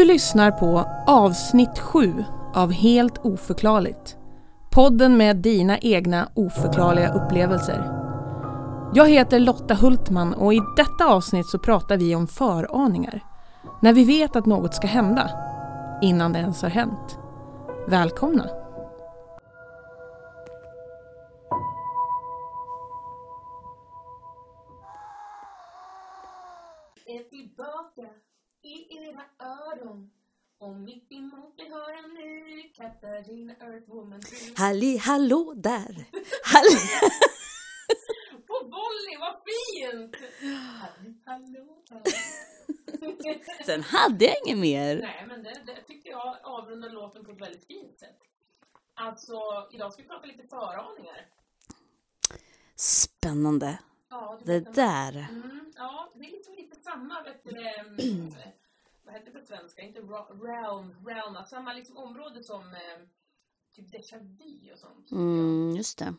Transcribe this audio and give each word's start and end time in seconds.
Du 0.00 0.06
lyssnar 0.06 0.50
på 0.50 0.84
avsnitt 1.06 1.78
7 1.78 2.24
av 2.54 2.72
Helt 2.72 3.18
oförklarligt. 3.18 4.16
Podden 4.70 5.16
med 5.16 5.36
dina 5.36 5.78
egna 5.78 6.28
oförklarliga 6.34 7.12
upplevelser. 7.12 7.92
Jag 8.94 9.08
heter 9.08 9.38
Lotta 9.38 9.74
Hultman 9.74 10.34
och 10.34 10.54
i 10.54 10.60
detta 10.76 11.06
avsnitt 11.06 11.46
så 11.46 11.58
pratar 11.58 11.96
vi 11.96 12.14
om 12.14 12.26
föraningar. 12.26 13.20
När 13.80 13.92
vi 13.92 14.04
vet 14.04 14.36
att 14.36 14.46
något 14.46 14.74
ska 14.74 14.86
hända, 14.86 15.30
innan 16.02 16.32
det 16.32 16.38
ens 16.38 16.62
har 16.62 16.70
hänt. 16.70 17.18
Välkomna! 17.88 18.59
Halli 34.56 34.96
hallå 34.96 35.54
där! 35.56 36.04
Halli... 36.44 36.76
På 38.46 38.54
volley, 38.64 39.18
vad 39.20 39.36
fint! 39.46 40.16
Halli, 40.80 41.14
hallå. 41.24 41.82
Sen 43.66 43.82
hade 43.82 44.24
jag 44.24 44.34
inget 44.46 44.58
mer. 44.58 45.00
Nej, 45.00 45.24
men 45.28 45.42
det, 45.42 45.62
det 45.66 45.82
tycker 45.86 46.10
jag 46.10 46.36
avrundar 46.42 46.90
låten 46.90 47.24
på 47.24 47.30
ett 47.32 47.40
väldigt 47.40 47.66
fint 47.66 47.98
sätt. 47.98 48.18
Alltså, 48.94 49.68
idag 49.72 49.92
ska 49.92 50.02
vi 50.02 50.08
prata 50.08 50.26
lite 50.26 50.48
föraningar. 50.48 51.26
Spännande. 52.76 53.78
Ja, 54.10 54.40
Det 54.44 54.60
vet, 54.60 54.74
där. 54.74 55.16
Mm, 55.30 55.72
ja, 55.76 56.12
det 56.14 56.26
är 56.26 56.30
liksom 56.30 56.54
lite 56.54 56.76
samma, 56.76 57.22
vet 57.22 57.44
du, 57.44 57.50
mm, 57.66 58.34
vad 59.04 59.14
heter 59.14 59.32
det 59.32 59.38
på 59.40 59.46
svenska? 59.46 59.82
Inte 59.82 60.00
realm, 60.00 61.06
realm, 61.06 61.36
samma 61.46 61.72
liksom 61.72 61.96
område 61.96 62.44
som 62.44 62.60
eh, 62.74 62.98
typ 63.82 63.92
déjà 63.92 64.18
vu 64.18 64.72
och 64.72 64.78
sånt. 64.78 65.10
Mm, 65.10 65.76
just 65.76 65.98
det. 65.98 66.14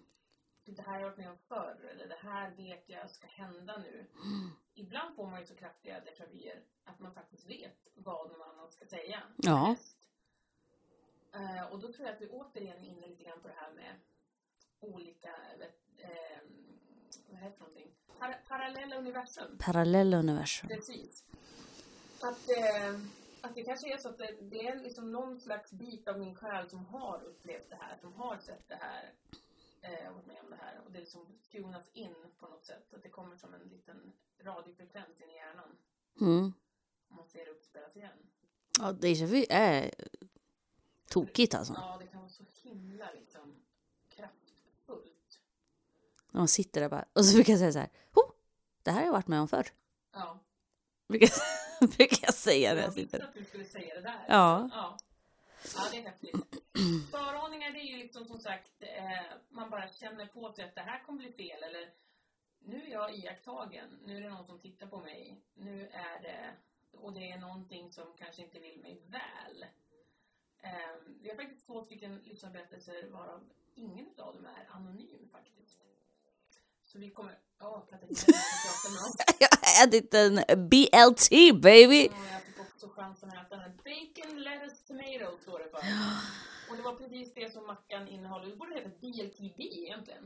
Typ 0.65 0.75
det 0.75 0.81
här 0.81 0.91
har 0.93 0.99
jag 0.99 1.07
varit 1.07 1.17
med 1.17 1.29
om 1.29 1.37
förr, 1.37 1.89
eller 1.91 2.07
det 2.07 2.17
här 2.21 2.51
vet 2.51 2.89
jag 2.89 3.11
ska 3.11 3.27
hända 3.27 3.77
nu. 3.77 4.05
Ibland 4.73 5.15
får 5.15 5.27
man 5.27 5.39
ju 5.39 5.45
så 5.45 5.55
kraftiga 5.55 5.99
déjà 5.99 6.31
vuer 6.31 6.63
att 6.83 6.99
man 6.99 7.13
faktiskt 7.13 7.49
vet 7.49 7.87
vad 7.95 8.31
någon 8.31 8.41
annan 8.41 8.71
ska 8.71 8.85
säga. 8.85 9.23
Ja. 9.37 9.75
Eh, 11.33 11.65
och 11.71 11.79
då 11.79 11.91
tror 11.91 12.07
jag 12.07 12.15
att 12.15 12.21
vi 12.21 12.27
återigen 12.27 12.83
är 12.83 12.87
inne 12.87 13.07
lite 13.07 13.23
grann 13.23 13.41
på 13.41 13.47
det 13.47 13.53
här 13.53 13.71
med 13.73 13.95
olika, 14.79 15.35
vet, 15.59 15.79
eh, 15.97 16.39
vad 17.29 17.39
heter 17.39 17.59
någonting? 17.59 17.91
Par- 18.19 18.41
parallella 18.47 18.95
universum. 18.97 19.57
Parallella 19.59 20.17
universum. 20.17 20.67
Precis. 20.69 21.23
Att, 22.21 22.49
eh, 22.49 22.99
att 23.41 23.55
det 23.55 23.63
kanske 23.63 23.93
är 23.93 23.97
så 23.97 24.09
att 24.09 24.17
det, 24.17 24.37
det 24.41 24.67
är 24.67 24.79
liksom 24.79 25.11
någon 25.11 25.39
slags 25.39 25.71
bit 25.71 26.07
av 26.07 26.19
min 26.19 26.35
själ 26.35 26.69
som 26.69 26.85
har 26.85 27.23
upplevt 27.23 27.69
det 27.69 27.75
här, 27.75 27.97
som 27.97 28.13
har 28.13 28.37
sett 28.37 28.67
det 28.67 28.75
här, 28.75 29.13
eh, 29.81 30.13
varit 30.13 30.25
med 30.25 30.37
om 30.43 30.49
det 30.49 30.55
här. 30.55 30.81
Och 30.85 30.91
det 30.91 30.99
liksom 30.99 31.39
tunats 31.51 31.89
in 31.93 32.15
på 32.39 32.47
något 32.47 32.65
sätt. 32.65 32.93
Att 32.93 33.03
det 33.03 33.09
kommer 33.09 33.35
som 33.35 33.53
en 33.53 33.61
liten 33.61 34.13
radiofrekvens 34.39 35.21
in 35.21 35.29
i 35.29 35.33
hjärnan. 35.33 35.77
Mm. 36.21 36.53
Om 37.09 37.15
man 37.15 37.27
ser 37.27 37.45
det 37.45 37.51
uppspelas 37.51 37.95
igen. 37.95 38.17
Ja, 38.79 38.91
déjà 38.91 39.25
vu 39.25 39.45
är 39.49 39.91
tokigt 41.09 41.53
alltså. 41.53 41.73
Ja, 41.73 41.97
det 41.99 42.07
kan 42.07 42.19
vara 42.19 42.29
så 42.29 42.43
himla 42.63 43.11
liksom 43.11 43.55
kraftfullt. 44.09 45.39
När 46.31 46.41
man 46.41 46.47
sitter 46.47 46.81
där 46.81 46.89
bara. 46.89 47.05
Och 47.13 47.25
så 47.25 47.35
brukar 47.35 47.53
jag 47.53 47.59
säga 47.59 47.71
så 47.71 47.79
här. 47.79 47.89
Oh, 48.13 48.31
det 48.83 48.91
här 48.91 48.99
har 48.99 49.05
jag 49.05 49.13
varit 49.13 49.27
med 49.27 49.41
om 49.41 49.47
förr. 49.47 49.67
Ja. 50.11 50.39
Brukar, 51.11 51.29
brukar 51.97 52.17
jag 52.21 52.33
säga 52.33 52.69
när 52.73 52.81
Jag 52.81 52.87
jag 52.87 52.93
sitter 52.93 53.23
att 53.23 53.33
du 53.33 53.45
skulle 53.45 53.65
säga 53.65 53.95
det 53.95 54.01
där. 54.01 54.25
Ja. 54.27 54.69
Ja, 54.73 54.97
ja 55.75 55.81
det 55.91 55.97
är 55.97 56.03
häftigt. 56.03 56.35
Föraningar 57.11 57.71
det 57.71 57.79
är 57.79 57.91
ju 57.91 57.97
liksom 57.97 58.25
som 58.25 58.39
sagt, 58.39 58.71
eh, 58.79 59.37
man 59.49 59.69
bara 59.69 59.87
känner 59.87 60.25
på 60.25 60.51
sig 60.53 60.65
att 60.65 60.75
det 60.75 60.81
här 60.81 61.03
kommer 61.03 61.19
bli 61.19 61.31
fel 61.31 61.63
eller 61.63 61.89
nu 62.59 62.83
är 62.83 62.91
jag 62.91 63.15
iakttagen, 63.15 63.99
nu 64.05 64.17
är 64.17 64.21
det 64.21 64.29
någon 64.29 64.45
som 64.45 64.59
tittar 64.59 64.87
på 64.87 64.99
mig, 64.99 65.41
nu 65.53 65.87
är 65.87 66.21
det, 66.21 66.55
och 66.97 67.13
det 67.13 67.31
är 67.31 67.37
någonting 67.37 67.91
som 67.91 68.13
kanske 68.17 68.41
inte 68.41 68.59
vill 68.59 68.79
mig 68.79 69.01
väl. 69.07 69.65
Eh, 70.63 70.95
vi 71.21 71.29
har 71.29 71.35
faktiskt 71.35 71.65
två 71.65 71.81
stycken 71.81 72.21
lyssnarberättelser 72.23 73.09
varav 73.09 73.49
ingen 73.75 74.07
av 74.17 74.35
dem 74.35 74.45
är 74.45 74.75
anonym 74.75 75.29
faktiskt. 75.31 75.90
Så 76.91 76.99
vi 76.99 77.09
kommer, 77.09 77.37
ja 77.59 77.87
Katarina, 77.89 78.19
jag 79.39 79.49
har 79.51 79.87
ätit 79.87 80.13
en 80.13 80.35
BLT 80.69 81.29
baby. 81.61 82.01
Ja, 82.05 82.11
jag 82.31 82.41
fick 82.41 82.59
också 82.59 82.89
chansen 82.89 83.29
att 83.29 83.45
äta 83.45 83.55
den. 83.55 83.71
Bacon, 83.77 84.41
lettuce, 84.43 84.87
tomato 84.87 85.37
står 85.41 85.59
det. 85.59 85.65
Och 86.69 86.77
det 86.77 86.83
var 86.83 86.95
precis 86.95 87.33
det 87.33 87.53
som 87.53 87.67
mackan 87.67 88.07
innehåller. 88.07 88.47
Det 88.49 88.55
borde 88.55 88.75
heta 88.75 88.89
BLTB 88.89 89.59
egentligen. 89.61 90.23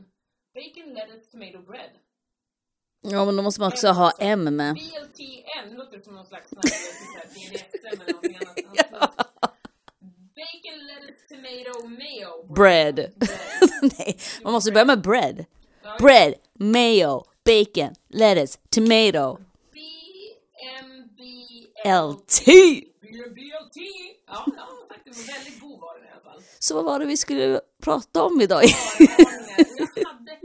Bacon, 0.54 0.94
lettuce, 0.94 1.30
tomato 1.30 1.58
bread. 1.62 1.90
Ja, 3.00 3.24
men 3.24 3.36
då 3.36 3.42
måste 3.42 3.60
man 3.60 3.72
också 3.72 3.88
ha 3.88 4.12
M 4.18 4.56
med. 4.56 4.74
BLTN 4.74 5.74
låter 5.74 6.00
som 6.00 6.14
någon 6.14 6.26
slags 6.26 6.50
DDSM 6.50 7.84
eller 7.84 8.12
någonting 8.12 8.36
annat. 8.36 9.16
Bacon, 10.38 10.78
lettuce, 10.86 11.22
tomato, 11.28 11.86
mayo. 11.88 12.54
Bread. 12.54 12.94
Bread. 12.94 13.18
Nej, 13.98 14.18
man 14.42 14.52
måste 14.52 14.72
börja 14.72 14.84
med 14.84 15.02
bread. 15.02 15.46
Bread, 15.98 16.34
mayo, 16.54 17.24
bacon, 17.44 17.94
lettuce, 18.08 18.58
tomato, 18.70 19.38
BMBL. 19.72 22.10
LT. 22.10 22.44
BLT. 23.00 23.76
Ja, 24.26 24.44
ja, 24.56 24.66
faktiskt. 24.88 25.28
Väldigt 25.28 25.60
god 25.60 25.80
var 25.80 25.98
den 25.98 26.08
i 26.08 26.10
alla 26.12 26.20
fall. 26.20 26.42
Så 26.58 26.74
vad 26.74 26.84
var 26.84 26.98
det 27.00 27.06
vi 27.06 27.16
skulle 27.16 27.60
prata 27.82 28.24
om 28.24 28.40
idag? 28.40 28.62
Jag 28.64 28.68
hade, 30.06 30.38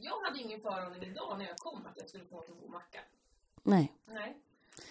jag 0.00 0.20
hade 0.24 0.38
ingen 0.40 0.60
föraning 0.60 1.02
idag 1.02 1.38
när 1.38 1.46
jag 1.46 1.56
kom 1.58 1.86
att 1.86 1.92
jag 1.96 2.08
skulle 2.08 2.24
få 2.24 2.36
en 2.36 2.60
god 2.60 2.70
macka. 2.70 2.98
Nej. 3.62 3.92
Nej. 4.06 4.36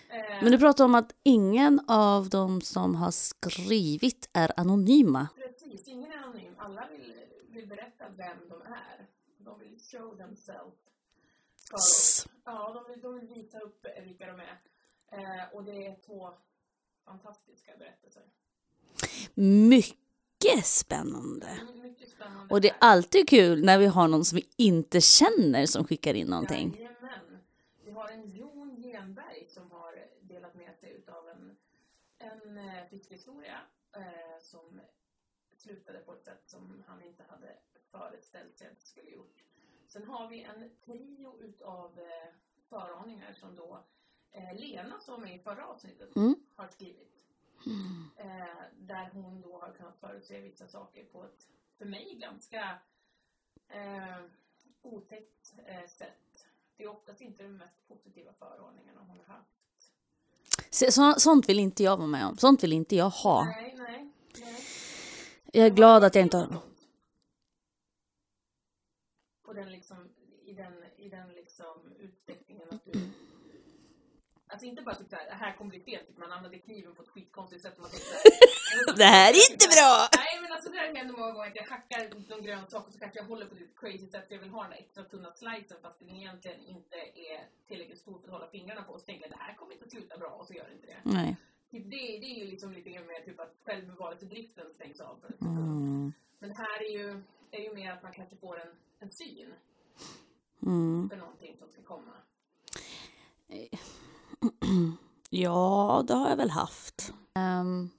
Eh, 0.09 0.43
Men 0.43 0.51
du 0.51 0.57
pratar 0.57 0.85
om 0.85 0.95
att 0.95 1.11
ingen 1.23 1.81
av 1.87 2.29
dem 2.29 2.61
som 2.61 2.95
har 2.95 3.11
skrivit 3.11 4.29
är 4.33 4.51
anonyma. 4.59 5.27
Precis, 5.35 5.87
ingen 5.87 6.11
är 6.11 6.17
anonym. 6.17 6.55
Alla 6.57 6.87
vill, 6.91 7.13
vill 7.49 7.67
berätta 7.67 8.05
vem 8.17 8.37
de 8.49 8.61
är. 8.61 9.07
De 9.47 9.59
vill 9.59 9.79
show 9.79 10.17
themselves 10.17 10.79
för. 11.69 11.77
Ja, 12.45 12.73
de 12.73 12.91
vill, 12.91 13.01
de 13.01 13.19
vill 13.19 13.27
visa 13.27 13.59
upp 13.59 13.85
vilka 14.03 14.25
de 14.27 14.39
är. 14.39 14.61
Eh, 15.11 15.53
och 15.53 15.63
det 15.63 15.85
är 15.87 15.95
två 16.05 16.29
fantastiska 17.05 17.77
berättelser. 17.77 18.23
Mycket 19.33 20.65
spännande. 20.65 21.47
Mm, 21.47 21.81
Mycket 21.81 22.09
spännande. 22.09 22.53
Och 22.53 22.61
det 22.61 22.69
är 22.69 22.77
alltid 22.79 23.29
kul 23.29 23.65
när 23.65 23.77
vi 23.79 23.85
har 23.85 24.07
någon 24.07 24.25
som 24.25 24.35
vi 24.35 24.49
inte 24.55 25.01
känner 25.01 25.65
som 25.65 25.87
skickar 25.87 26.13
in 26.13 26.27
någonting. 26.27 26.75
Jajamän. 26.75 27.37
Vi 27.83 27.91
har 27.91 28.09
en 28.09 28.31
Jon 28.31 28.81
Genberg 28.81 29.47
som 29.49 29.71
har 29.71 30.07
delat 30.21 30.55
med 30.55 30.75
sig 30.75 30.91
utav 30.91 31.29
en, 31.29 31.57
en 32.17 32.57
eh, 32.57 32.85
fiskhistoria 32.89 33.57
eh, 33.95 34.41
som 34.41 34.81
slutade 35.57 35.99
på 35.99 36.13
ett 36.13 36.23
sätt 36.23 36.43
som 36.45 36.83
han 36.87 37.03
inte 37.03 37.23
hade 37.29 37.57
föreställt 37.91 38.55
sig 38.55 38.67
att 38.67 38.79
det 38.79 38.85
skulle 38.85 39.09
gjort. 39.11 39.43
Sen 39.87 40.03
har 40.07 40.27
vi 40.27 40.43
en 40.43 40.69
trio 40.85 41.39
utav 41.41 41.99
eh, 41.99 42.33
föraningar 42.69 43.33
som 43.33 43.55
då 43.55 43.83
eh, 44.31 44.55
Lena 44.55 44.99
som 44.99 45.13
var 45.13 45.21
med 45.21 45.35
i 45.35 45.39
förra 45.39 45.65
avsnittet 45.67 46.15
Mm. 46.15 46.35
har 46.55 46.67
skrivit. 46.67 47.13
Eh, 48.17 48.63
där 48.79 49.09
hon 49.13 49.41
då 49.41 49.59
har 49.59 49.71
kunnat 49.71 49.99
förutse 49.99 50.41
vissa 50.41 50.67
saker 50.67 51.03
på 51.05 51.23
ett 51.23 51.47
för 51.77 51.85
mig 51.85 52.15
ganska 52.21 52.77
eh, 53.69 54.19
otäckt 54.81 55.53
eh, 55.65 55.87
sätt. 55.89 56.47
Det 56.77 56.83
är 56.83 56.87
oftast 56.87 57.21
inte 57.21 57.43
de 57.43 57.49
mest 57.49 57.87
positiva 57.87 58.33
föraningarna 58.33 59.01
hon 59.07 59.17
har 59.19 59.25
haft. 59.35 59.49
Så, 60.69 61.13
sånt 61.17 61.49
vill 61.49 61.59
inte 61.59 61.83
jag 61.83 61.97
vara 61.97 62.07
med 62.07 62.25
om. 62.25 62.37
Sånt 62.37 62.63
vill 62.63 62.73
inte 62.73 62.95
jag 62.95 63.09
ha. 63.09 63.45
Nej, 63.45 63.75
nej, 63.77 64.11
nej. 64.39 64.63
Jag 65.53 65.65
är 65.65 65.69
glad 65.69 66.03
att 66.03 66.15
jag 66.15 66.21
inte 66.23 66.37
har... 66.37 66.47
På 69.47 69.53
den 69.53 69.69
liksom, 69.71 69.97
i 70.45 70.53
den, 70.53 70.73
i 70.97 71.09
den 71.09 71.27
liksom 71.39 71.75
utvecklingen 71.99 72.67
att 72.71 72.85
du 72.85 72.93
Alltså 74.49 74.65
inte 74.65 74.81
bara 74.81 74.95
typ 74.95 75.09
såhär, 75.09 75.25
det 75.25 75.39
här 75.43 75.53
kommer 75.57 75.69
bli 75.69 75.79
fel, 75.79 76.05
typ 76.05 76.17
man 76.17 76.31
använder 76.31 76.59
kniven 76.59 76.95
på 76.95 77.01
ett 77.03 77.09
skitkonstigt 77.09 77.61
sätt 77.61 77.77
man 77.77 77.89
såhär, 77.89 78.95
Det 79.01 79.09
här 79.17 79.31
är 79.39 79.51
inte 79.51 79.67
bra! 79.75 79.93
Nej 80.23 80.33
men 80.41 80.51
alltså 80.51 80.69
det 80.71 80.77
här 80.77 80.95
händer 80.95 81.17
många 81.17 81.31
gånger 81.31 81.49
att 81.49 81.55
jag 81.55 81.63
hackar 81.63 82.29
någon 82.29 82.43
grönsak 82.43 82.87
och 82.87 82.93
så 82.93 82.99
kanske 82.99 83.19
jag 83.19 83.25
håller 83.25 83.45
på 83.45 83.55
ett 83.55 83.79
crazy 83.81 84.07
sätt 84.07 84.25
jag 84.29 84.39
vill 84.39 84.49
ha 84.49 84.61
den 84.61 84.71
där 84.71 84.77
extra 84.77 85.03
tunna 85.03 85.31
slicen 85.31 85.77
fast 85.81 85.99
den 85.99 86.09
egentligen 86.09 86.61
inte 86.75 86.97
är 87.31 87.39
tillräckligt 87.67 87.99
stor 87.99 88.19
för 88.19 88.27
att 88.27 88.33
hålla 88.33 88.47
fingrarna 88.47 88.83
på 88.83 88.93
och 88.93 88.99
så 88.99 89.05
tänker 89.05 89.23
jag 89.25 89.31
det 89.31 89.43
här 89.43 89.55
kommer 89.55 89.73
inte 89.73 89.89
sluta 89.89 90.17
bra 90.17 90.29
och 90.29 90.47
så 90.47 90.53
gör 90.53 90.65
det 90.69 90.73
inte 90.73 90.87
det. 90.87 91.01
Nej. 91.03 91.37
Typ 91.71 91.83
det, 91.83 92.03
det 92.21 92.27
är 92.33 92.37
ju 92.43 92.45
liksom 92.45 92.73
lite 92.73 92.89
grann 92.89 93.07
mer 93.07 93.21
typ 93.25 93.39
att 93.39 93.55
självbevarelsedriften 93.65 94.73
stängs 94.73 94.99
av 95.01 95.25
Mm. 95.41 96.13
Men 96.39 96.51
här 96.51 96.83
är 96.85 96.89
ju, 96.91 97.23
är 97.51 97.59
ju 97.61 97.73
mer 97.75 97.91
att 97.91 98.03
man 98.03 98.13
kanske 98.13 98.35
får 98.35 98.59
en, 98.59 98.67
en 98.99 99.11
syn 99.11 99.53
Mm. 100.61 101.09
för 101.09 101.17
någonting 101.17 101.55
som 101.59 101.69
ska 101.69 101.81
komma. 101.81 102.13
Ja, 105.29 106.03
det 106.07 106.13
har 106.13 106.29
jag 106.29 106.37
väl 106.37 106.49
haft. 106.49 107.13
Ehm, 107.33 107.89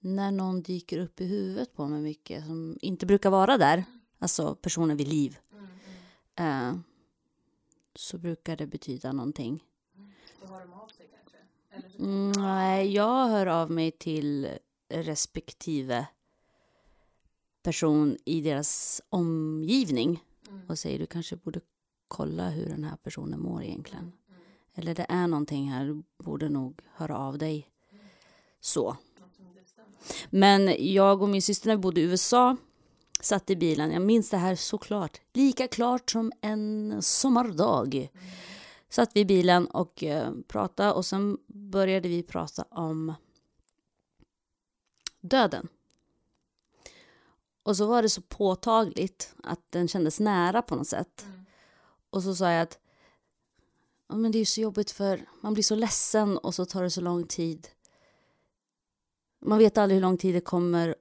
när 0.00 0.30
någon 0.30 0.62
dyker 0.62 0.98
upp 0.98 1.20
i 1.20 1.26
huvudet 1.26 1.74
på 1.74 1.86
mig 1.86 2.00
mycket 2.02 2.46
som 2.46 2.78
inte 2.82 3.06
brukar 3.06 3.30
vara 3.30 3.58
där, 3.58 3.84
alltså 4.18 4.54
personer 4.54 4.94
vid 4.94 5.08
liv, 5.08 5.38
eh, 6.34 6.74
så 7.94 8.18
brukar 8.18 8.56
det 8.56 8.66
betyda 8.66 9.12
någonting. 9.12 9.64
Då 10.40 10.46
har 10.46 10.60
de 10.60 10.72
av 10.72 10.88
sig 10.88 11.10
kanske? 11.16 11.98
Mm, 11.98 12.32
nej, 12.32 12.92
jag 12.94 13.28
hör 13.28 13.46
av 13.46 13.70
mig 13.70 13.90
till 13.90 14.48
respektive 14.88 16.06
person 17.68 18.16
i 18.24 18.40
deras 18.40 19.02
omgivning 19.08 20.24
och 20.68 20.78
säger 20.78 20.98
du 20.98 21.06
kanske 21.06 21.36
borde 21.36 21.60
kolla 22.08 22.50
hur 22.50 22.66
den 22.66 22.84
här 22.84 22.96
personen 22.96 23.40
mår 23.40 23.62
egentligen. 23.62 24.12
Eller 24.74 24.94
det 24.94 25.06
är 25.08 25.26
någonting 25.26 25.70
här, 25.70 25.86
du 25.86 26.02
borde 26.24 26.48
nog 26.48 26.80
höra 26.94 27.18
av 27.18 27.38
dig. 27.38 27.70
Så. 28.60 28.96
inte 29.40 29.70
stämmer. 29.70 29.90
Men 30.30 30.92
jag 30.94 31.22
och 31.22 31.28
min 31.28 31.42
syster 31.42 31.68
när 31.68 31.76
vi 31.76 31.82
bodde 31.82 32.00
i 32.00 32.04
USA 32.04 32.56
satt 33.20 33.50
i 33.50 33.56
bilen. 33.56 33.92
Jag 33.92 34.02
minns 34.02 34.30
det 34.30 34.36
här 34.36 34.54
såklart. 34.54 35.20
Lika 35.32 35.68
klart 35.68 36.10
som 36.10 36.32
en 36.40 36.96
sommardag. 37.02 38.08
Satt 38.88 39.10
vi 39.14 39.20
i 39.20 39.24
bilen 39.24 39.66
och 39.66 40.04
eh, 40.04 40.32
pratade 40.46 40.92
och 40.92 41.06
sen 41.06 41.38
började 41.46 42.08
vi 42.08 42.22
prata 42.22 42.62
om 42.70 43.14
döden. 45.20 45.68
Och 47.68 47.76
så 47.76 47.86
var 47.86 48.02
det 48.02 48.08
så 48.08 48.20
påtagligt 48.20 49.34
att 49.42 49.60
den 49.70 49.88
kändes 49.88 50.20
nära 50.20 50.62
på 50.62 50.76
något 50.76 50.88
sätt. 50.88 51.26
Och 52.10 52.22
så 52.22 52.34
sa 52.34 52.50
jag 52.50 52.62
att 52.62 52.78
ja, 54.08 54.16
men 54.16 54.32
det 54.32 54.38
är 54.38 54.40
ju 54.40 54.44
så 54.44 54.60
jobbigt 54.60 54.90
för 54.90 55.24
man 55.40 55.52
blir 55.54 55.64
så 55.64 55.74
ledsen 55.74 56.38
och 56.38 56.54
så 56.54 56.64
tar 56.64 56.82
det 56.82 56.90
så 56.90 57.00
lång 57.00 57.26
tid. 57.26 57.68
Man 59.40 59.58
vet 59.58 59.78
aldrig 59.78 59.96
hur 59.96 60.02
lång 60.02 60.16
tid 60.16 60.34
det 60.34 60.40
kommer 60.40 60.94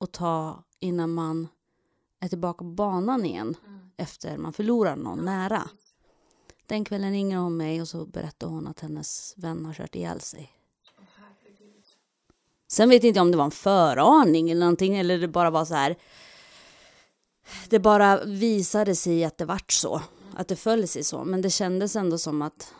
att 0.00 0.12
ta 0.12 0.64
innan 0.78 1.10
man 1.10 1.48
är 2.20 2.28
tillbaka 2.28 2.58
på 2.58 2.70
banan 2.70 3.24
igen 3.24 3.56
efter 3.96 4.38
man 4.38 4.52
förlorar 4.52 4.96
någon 4.96 5.24
nära. 5.24 5.68
Den 6.66 6.84
kvällen 6.84 7.12
ringer 7.12 7.38
hon 7.38 7.56
mig 7.56 7.80
och 7.80 7.88
så 7.88 8.06
berättar 8.06 8.46
hon 8.46 8.66
att 8.66 8.80
hennes 8.80 9.34
vän 9.36 9.64
har 9.64 9.74
kört 9.74 9.94
ihjäl 9.94 10.20
sig. 10.20 10.63
Sen 12.68 12.88
vet 12.88 13.02
jag 13.02 13.10
inte 13.10 13.20
om 13.20 13.30
det 13.30 13.36
var 13.36 13.44
en 13.44 13.50
föraning 13.50 14.50
eller 14.50 14.60
någonting 14.60 14.96
eller 14.96 15.18
det 15.18 15.28
bara 15.28 15.50
var 15.50 15.64
så 15.64 15.74
här. 15.74 15.96
Det 17.68 17.78
bara 17.78 18.24
visade 18.24 18.94
sig 18.94 19.24
att 19.24 19.38
det 19.38 19.44
vart 19.44 19.72
så. 19.72 20.02
Att 20.36 20.48
det 20.48 20.56
föll 20.56 20.88
sig 20.88 21.04
så. 21.04 21.24
Men 21.24 21.42
det 21.42 21.50
kändes 21.50 21.96
ändå 21.96 22.18
som 22.18 22.42
att, 22.42 22.74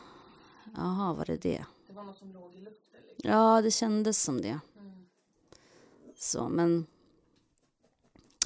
jaha, 0.76 1.12
var 1.14 1.25
det 1.25 1.36
det? 1.36 1.64
Det 1.86 1.92
var 1.92 2.04
något 2.04 2.19
som 2.19 2.32
låg 2.32 2.54
i 2.54 2.60
luften 2.60 3.00
liksom. 3.08 3.31
Ja, 3.31 3.60
det 3.62 3.70
kändes 3.70 4.22
som 4.22 4.40
det. 4.42 4.60
Så, 6.16 6.48
men... 6.48 6.86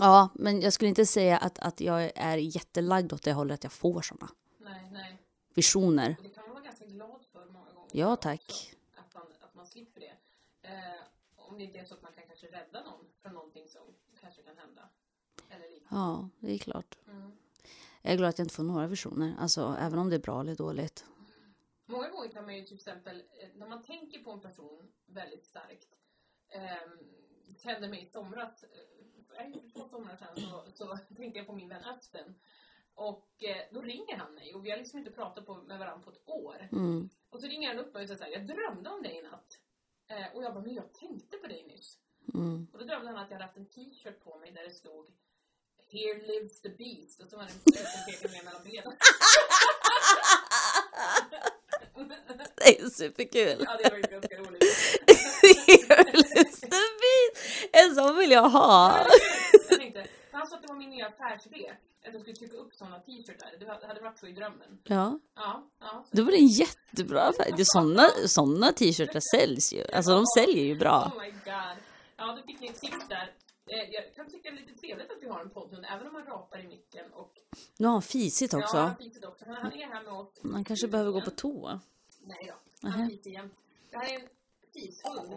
Ja, 0.00 0.28
men 0.34 0.60
jag 0.60 0.72
skulle 0.72 0.88
inte 0.88 1.06
säga 1.06 1.38
att, 1.38 1.58
att 1.58 1.80
jag 1.80 2.10
är 2.14 2.36
jättelagd 2.36 3.12
åt 3.12 3.22
det 3.22 3.32
hållet 3.32 3.54
att 3.54 3.64
jag 3.64 3.72
får 3.72 4.02
såna 4.02 4.28
Nej, 4.64 4.88
nej. 4.92 5.18
visioner. 5.54 6.16
Det 6.22 6.28
kan 6.28 6.44
man 6.44 6.54
vara 6.54 6.64
ganska 6.64 6.84
glad 6.84 7.20
för 7.32 7.44
många 7.46 7.72
gånger. 7.74 7.90
Ja, 7.92 8.12
också, 8.12 8.22
tack. 8.22 8.74
Att 8.96 9.14
man, 9.14 9.22
att 9.40 9.54
man 9.54 9.66
slipper 9.66 10.00
det. 10.00 10.12
Eh, 10.68 10.97
det 11.58 11.64
inte 11.64 11.78
är 11.78 11.84
så 11.84 11.94
att 11.94 12.02
man 12.02 12.12
kan 12.12 12.26
kanske 12.26 12.46
rädda 12.46 12.84
någon 12.84 13.06
från 13.22 13.34
någonting 13.34 13.68
som 13.68 13.82
kanske 14.20 14.42
kan 14.42 14.58
hända. 14.58 14.88
Eller 15.50 15.70
liknande. 15.70 15.96
Ja, 16.04 16.28
det 16.38 16.54
är 16.54 16.58
klart. 16.58 16.98
Mm. 17.06 17.32
Jag 18.02 18.12
är 18.12 18.16
glad 18.16 18.28
att 18.28 18.38
jag 18.38 18.44
inte 18.44 18.54
får 18.54 18.62
några 18.62 18.86
visioner. 18.86 19.34
Alltså, 19.38 19.76
även 19.80 19.98
om 19.98 20.10
det 20.10 20.16
är 20.16 20.20
bra 20.20 20.40
eller 20.40 20.54
dåligt. 20.54 21.04
Många 21.86 22.10
gånger 22.10 22.28
kan 22.28 22.44
man 22.44 22.56
ju 22.56 22.64
till 22.64 22.76
exempel, 22.76 23.16
eh, 23.16 23.48
när 23.54 23.68
man 23.68 23.82
tänker 23.82 24.24
på 24.24 24.30
en 24.30 24.40
person 24.40 24.92
väldigt 25.06 25.44
starkt, 25.44 25.88
eh, 26.48 26.60
det 27.46 27.64
hände 27.64 27.88
mig 27.88 28.02
i 28.02 28.06
somras, 28.06 28.64
eh, 28.64 28.68
för 29.26 29.70
två 29.70 29.88
somrar 29.88 30.16
sedan, 30.16 30.36
så, 30.36 30.72
så 30.72 30.98
tänkte 31.16 31.38
jag 31.38 31.46
på 31.46 31.52
min 31.52 31.68
vän 31.68 31.84
Östen. 31.84 32.34
Och 32.94 33.44
eh, 33.44 33.62
då 33.72 33.80
ringer 33.82 34.16
han 34.16 34.34
mig 34.34 34.54
och 34.54 34.66
vi 34.66 34.70
har 34.70 34.78
liksom 34.78 34.98
inte 34.98 35.10
pratat 35.10 35.46
på, 35.46 35.54
med 35.54 35.78
varandra 35.78 36.04
på 36.04 36.10
ett 36.10 36.28
år. 36.28 36.68
Mm. 36.72 37.08
Och 37.30 37.40
så 37.40 37.46
ringer 37.46 37.68
han 37.68 37.78
upp 37.78 37.94
mig 37.94 38.02
och 38.02 38.08
säger 38.08 38.18
så 38.18 38.24
här, 38.24 38.32
jag 38.32 38.46
drömde 38.46 38.90
om 38.90 39.02
dig 39.02 39.18
i 39.18 39.22
natt. 39.22 39.58
Eh, 40.08 40.36
och 40.36 40.42
jag 40.42 40.54
bara, 40.54 40.64
men 40.64 40.74
jag 40.74 40.92
tänkte 40.92 41.36
på 41.36 41.46
dig 41.46 41.64
nyss. 41.68 41.98
Mm. 42.34 42.66
Och 42.72 42.78
då 42.78 42.84
drömde 42.84 43.10
han 43.10 43.16
att 43.16 43.30
jag 43.30 43.36
hade 43.36 43.44
haft 43.44 43.56
en 43.56 43.68
t-shirt 43.68 44.24
på 44.24 44.38
mig 44.38 44.52
där 44.52 44.62
det 44.62 44.70
stod 44.70 45.06
Here 45.90 46.26
lives 46.26 46.60
the 46.60 46.68
beast. 46.68 47.20
Och 47.20 47.30
så 47.30 47.36
var 47.36 47.44
det 47.44 47.50
en 47.50 47.58
liten 47.64 47.84
pekare 48.06 48.44
mellan 48.44 48.62
benen. 48.64 48.96
Det 52.54 52.80
är 52.80 52.88
superkul. 52.90 53.64
Ja, 53.66 53.76
det 53.82 53.90
var 53.90 53.96
ju 53.96 54.02
ganska 54.02 54.36
roligt. 54.36 54.64
en 57.72 57.94
sån 57.94 58.16
vill 58.16 58.30
jag 58.30 58.48
ha. 58.48 59.06
Jag 59.68 59.78
tänkte, 59.78 60.06
han 60.32 60.46
sa 60.46 60.56
att 60.56 60.62
det 60.62 60.68
var 60.68 60.76
min 60.76 60.90
nya 60.90 61.06
affärsidé. 61.06 61.72
Att 62.06 62.12
jag 62.12 62.20
skulle 62.22 62.36
trycka 62.36 62.56
upp 62.56 62.74
sådana 62.74 62.98
t-shirtar. 63.00 63.54
Det 63.60 63.86
hade 63.86 64.00
varit 64.00 64.18
så 64.18 64.26
i 64.26 64.32
drömmen. 64.32 64.78
Ja, 64.84 65.18
Ja, 65.34 65.68
ja. 65.80 66.04
det 66.10 66.22
var 66.22 66.32
en 66.32 66.46
jättebra 66.46 67.22
affär. 67.22 67.54
Såna, 67.64 68.08
såna 68.26 68.72
t-shirtar 68.72 69.20
säljs 69.36 69.72
ju. 69.72 69.84
Alltså 69.92 70.10
de 70.14 70.24
säljer 70.38 70.64
ju 70.64 70.78
bra. 70.78 71.12
Oh 71.16 71.22
my 71.22 71.30
god. 71.30 71.76
Ja, 72.16 72.26
då 72.36 72.42
fick 72.46 72.60
ni 72.60 72.66
ett 72.68 72.80
tips 72.80 73.08
där. 73.08 73.34
Eh, 73.70 73.90
Jag 73.94 74.14
kan 74.14 74.30
tycka 74.30 74.50
det 74.50 74.56
är 74.56 74.60
lite 74.60 74.80
trevligt 74.80 75.10
att 75.10 75.22
vi 75.22 75.28
har 75.28 75.40
en 75.40 75.50
poddhund, 75.50 75.84
även 75.94 76.06
om 76.06 76.14
han 76.14 76.24
rapar 76.26 76.58
i 76.64 76.68
micken. 76.68 77.12
Och, 77.12 77.32
Nu 77.78 77.86
har 77.86 77.92
han 77.92 78.02
fisigt 78.02 78.52
ja, 78.52 78.58
också. 78.58 78.76
han 78.76 78.96
fiser 78.96 79.28
också. 79.28 79.44
Han 79.46 79.54
han 79.56 79.72
är 79.72 79.86
här 79.86 80.02
med 80.02 80.12
oss. 80.12 80.40
Man 80.42 80.64
kanske 80.64 80.88
behöver 80.88 81.10
gå 81.12 81.20
på 81.20 81.30
toa. 81.30 81.80
Nej 82.22 82.52
då, 82.82 82.88
han 82.88 83.08
fiser 83.10 83.30
jämt. 83.30 83.54
Det 83.90 83.96
här 83.98 84.12
är 84.14 84.20
en 84.20 84.28
fishund. 84.80 85.32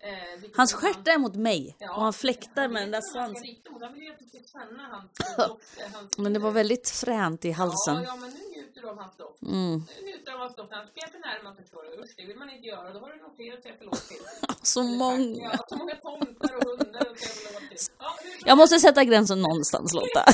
Eh, 0.00 0.50
Hans 0.56 0.72
stjärt 0.72 1.08
är 1.08 1.18
mot 1.18 1.34
mig 1.34 1.76
Ja, 1.78 1.94
och 1.96 2.02
han 2.02 2.12
fläktar 2.12 2.68
med 2.68 2.82
den 2.82 2.90
där 2.90 3.00
svansen. 3.12 3.42
doft. 5.38 5.80
eh, 5.80 6.00
Men 6.16 6.32
det 6.32 6.38
var 6.38 6.50
väldigt 6.50 6.90
fränt 6.90 7.44
i 7.44 7.50
halsen. 7.50 8.02
ja, 8.02 8.16
men 8.16 8.30
nu 8.30 8.38
njuter 8.56 8.80
du 8.82 8.88
av 8.88 8.96
hans 8.98 9.16
doft. 9.16 9.42
Mm. 9.42 9.82
Nu 9.96 10.04
njuter 10.04 10.24
du 10.26 10.32
av 10.32 10.38
hans 10.38 10.56
doft. 10.56 10.72
Han 10.72 10.86
ska 10.88 11.06
för 11.12 11.18
närmare 11.18 11.54
förstår 11.62 11.82
du. 11.82 12.02
Usch, 12.02 12.10
det 12.16 12.26
vill 12.26 12.36
man 12.38 12.50
inte 12.50 12.66
göra. 12.66 12.92
Då 12.92 12.98
har 13.00 13.08
du 13.10 13.16
noterat 13.22 13.56
att 13.58 13.62
säga 13.62 13.74
förlåt 13.78 14.08
till. 14.08 14.22
Så 14.62 14.82
många. 14.82 15.50
Ja, 15.52 15.58
så 15.68 15.76
många 15.76 15.94
tomtar 15.96 16.56
och 16.56 16.78
hundar 16.78 17.00
att 17.00 17.18
säga 17.18 17.46
förlåt 17.46 17.68
till. 17.70 17.78
Ja, 17.98 18.16
hur 18.22 18.30
som 18.38 18.48
Jag 18.48 18.58
måste 18.58 18.78
sätta 18.78 19.04
gränsen 19.04 19.42
någonstans 19.42 19.94
Lotta. 19.94 20.24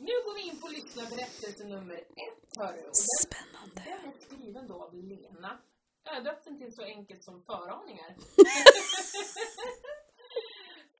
Nu 0.00 0.12
går 0.24 0.34
vi 0.34 0.42
in 0.48 0.60
på 0.60 0.68
lyssnarberättelse 0.68 1.64
nummer 1.64 1.94
ett, 1.94 2.58
hörru. 2.58 2.78
Och 2.78 2.84
den, 2.84 2.94
Spännande. 3.22 3.82
den 4.02 4.12
är 4.12 4.16
skriven 4.26 4.68
då 4.68 4.74
av 4.82 4.94
Lena. 4.94 5.58
Jag 6.08 6.14
har 6.14 6.22
döpt 6.22 6.44
den 6.44 6.58
till 6.58 6.74
så 6.74 6.82
enkelt 6.82 7.24
som 7.24 7.40
föraningar. 7.40 8.14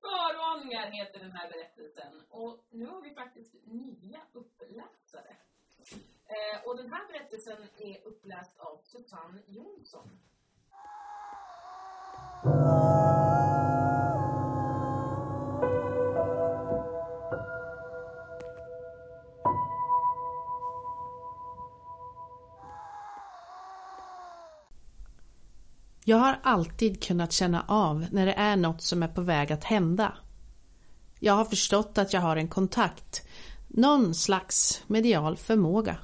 föraningar 0.01 0.91
heter 0.91 1.19
den 1.19 1.31
här 1.31 1.49
berättelsen. 1.49 2.23
Och 2.29 2.65
nu 2.69 2.85
har 2.85 3.01
vi 3.01 3.13
faktiskt 3.13 3.55
nya 3.63 4.21
uppläsare. 4.33 5.35
Eh, 6.25 6.65
och 6.65 6.77
den 6.77 6.93
här 6.93 7.07
berättelsen 7.07 7.67
är 7.77 8.07
uppläst 8.07 8.59
av 8.59 8.81
Susanne 8.83 9.41
Jonsson. 9.47 10.19
Jag 26.09 26.17
har 26.17 26.39
alltid 26.43 27.03
kunnat 27.03 27.31
känna 27.31 27.65
av 27.67 28.05
när 28.11 28.25
det 28.25 28.33
är 28.33 28.55
något 28.55 28.81
som 28.81 29.03
är 29.03 29.07
på 29.07 29.21
väg 29.21 29.51
att 29.51 29.63
hända. 29.63 30.13
Jag 31.19 31.33
har 31.33 31.45
förstått 31.45 31.97
att 31.97 32.13
jag 32.13 32.21
har 32.21 32.35
en 32.35 32.47
kontakt, 32.47 33.27
någon 33.67 34.15
slags 34.15 34.83
medial 34.87 35.37
förmåga. 35.37 35.97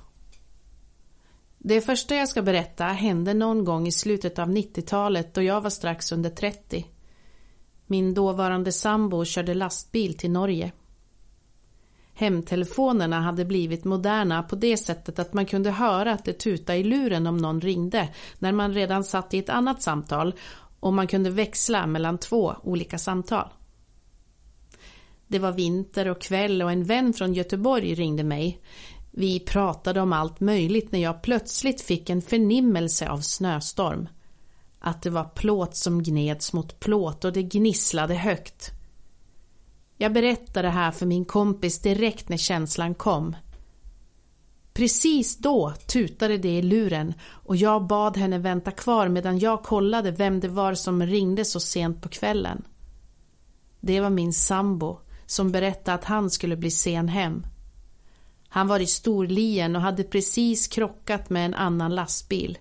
Det 1.58 1.82
första 1.82 2.16
jag 2.16 2.30
ska 2.30 2.42
berätta 2.42 2.86
hände 2.86 3.34
någon 3.34 3.66
gång 3.66 3.88
i 3.88 3.92
slutet 3.92 4.40
av 4.40 4.50
90-talet 4.50 5.34
då 5.34 5.42
jag 5.42 5.62
var 5.62 5.70
strax 5.70 6.12
under 6.12 6.30
30. 6.30 6.86
Min 7.86 8.14
dåvarande 8.14 8.72
sambo 8.72 9.26
körde 9.26 9.54
lastbil 9.54 10.18
till 10.18 10.32
Norge. 10.32 10.72
Hemtelefonerna 12.18 13.22
hade 13.22 13.46
blivit 13.46 13.84
moderna 13.84 14.44
på 14.44 14.56
det 14.56 14.78
sättet 14.78 15.20
att 15.20 15.34
man 15.34 15.46
kunde 15.46 15.72
höra 15.72 16.12
att 16.12 16.26
det 16.26 16.34
tutade 16.34 16.78
i 16.80 16.84
luren 16.84 17.28
om 17.28 17.38
någon 17.38 17.62
ringde 17.62 18.10
när 18.40 18.52
man 18.52 18.74
redan 18.74 19.04
satt 19.04 19.34
i 19.34 19.38
ett 19.38 19.50
annat 19.50 19.82
samtal 19.82 20.34
och 20.80 20.94
man 20.94 21.08
kunde 21.08 21.30
växla 21.30 21.88
mellan 21.88 22.18
två 22.18 22.56
olika 22.64 22.98
samtal. 22.98 23.50
Det 25.28 25.40
var 25.40 25.52
vinter 25.52 26.08
och 26.08 26.22
kväll 26.22 26.62
och 26.62 26.72
en 26.72 26.84
vän 26.84 27.14
från 27.14 27.34
Göteborg 27.34 27.96
ringde 27.96 28.24
mig. 28.24 28.62
Vi 29.12 29.40
pratade 29.40 30.02
om 30.02 30.14
allt 30.14 30.40
möjligt 30.40 30.92
när 30.92 31.00
jag 31.00 31.22
plötsligt 31.22 31.82
fick 31.82 32.10
en 32.10 32.22
förnimmelse 32.22 33.10
av 33.10 33.20
snöstorm. 33.20 34.10
Att 34.80 35.02
det 35.02 35.10
var 35.10 35.24
plåt 35.24 35.76
som 35.76 36.04
gneds 36.04 36.54
mot 36.54 36.80
plåt 36.80 37.26
och 37.26 37.34
det 37.34 37.44
gnisslade 37.44 38.16
högt. 38.16 38.75
Jag 39.98 40.14
berättade 40.14 40.68
det 40.68 40.72
här 40.72 40.92
för 40.92 41.06
min 41.06 41.26
kompis 41.26 41.82
direkt 41.82 42.30
när 42.30 42.38
känslan 42.38 42.96
kom. 42.96 43.36
Precis 44.74 45.38
då 45.38 45.74
tutade 45.88 46.38
det 46.38 46.58
i 46.58 46.62
luren 46.62 47.14
och 47.28 47.56
jag 47.56 47.88
bad 47.88 48.18
henne 48.18 48.38
vänta 48.38 48.72
kvar 48.72 49.08
medan 49.08 49.40
jag 49.40 49.64
kollade 49.64 50.12
vem 50.12 50.40
det 50.40 50.48
var 50.48 50.74
som 50.74 51.04
ringde 51.04 51.46
så 51.46 51.60
sent 51.60 52.02
på 52.02 52.10
kvällen. 52.10 52.64
Det 53.80 54.02
var 54.02 54.10
min 54.10 54.34
sambo 54.34 55.00
som 55.26 55.52
berättade 55.52 55.96
att 55.96 56.04
han 56.04 56.30
skulle 56.30 56.56
bli 56.56 56.72
sen 56.72 57.08
hem. 57.08 57.46
Han 58.48 58.68
var 58.68 58.80
i 58.80 58.88
Storlien 58.88 59.76
och 59.76 59.82
hade 59.82 60.04
precis 60.04 60.68
krockat 60.68 61.30
med 61.30 61.46
en 61.46 61.54
annan 61.54 61.96
lastbil. 61.96 62.58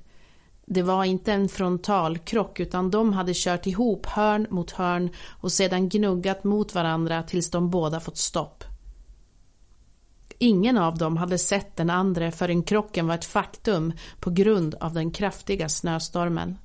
Det 0.66 0.82
var 0.82 1.04
inte 1.04 1.32
en 1.32 1.48
frontalkrock 1.48 2.60
utan 2.60 2.90
de 2.90 3.12
hade 3.12 3.32
kört 3.34 3.66
ihop 3.66 4.06
hörn 4.06 4.46
mot 4.50 4.70
hörn 4.70 5.10
och 5.40 5.52
sedan 5.52 5.88
gnuggat 5.88 6.44
mot 6.44 6.74
varandra 6.74 7.22
tills 7.22 7.50
de 7.50 7.70
båda 7.70 8.00
fått 8.00 8.18
stopp. 8.18 8.64
Ingen 10.38 10.78
av 10.78 10.98
dem 10.98 11.16
hade 11.16 11.38
sett 11.38 11.76
den 11.76 11.90
andra 11.90 12.30
förrän 12.30 12.62
krocken 12.62 13.06
var 13.06 13.14
ett 13.14 13.24
faktum 13.24 13.92
på 14.20 14.30
grund 14.30 14.74
av 14.74 14.92
den 14.92 15.10
kraftiga 15.10 15.68
snöstormen. 15.68 16.58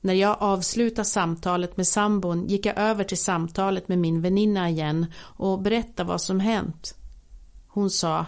När 0.00 0.14
jag 0.14 0.36
avslutade 0.40 1.04
samtalet 1.04 1.76
med 1.76 1.86
sambon 1.86 2.46
gick 2.46 2.66
jag 2.66 2.78
över 2.78 3.04
till 3.04 3.22
samtalet 3.22 3.88
med 3.88 3.98
min 3.98 4.22
väninna 4.22 4.70
igen 4.70 5.06
och 5.18 5.60
berättade 5.62 6.08
vad 6.08 6.20
som 6.20 6.40
hänt. 6.40 6.94
Hon 7.68 7.90
sa 7.90 8.26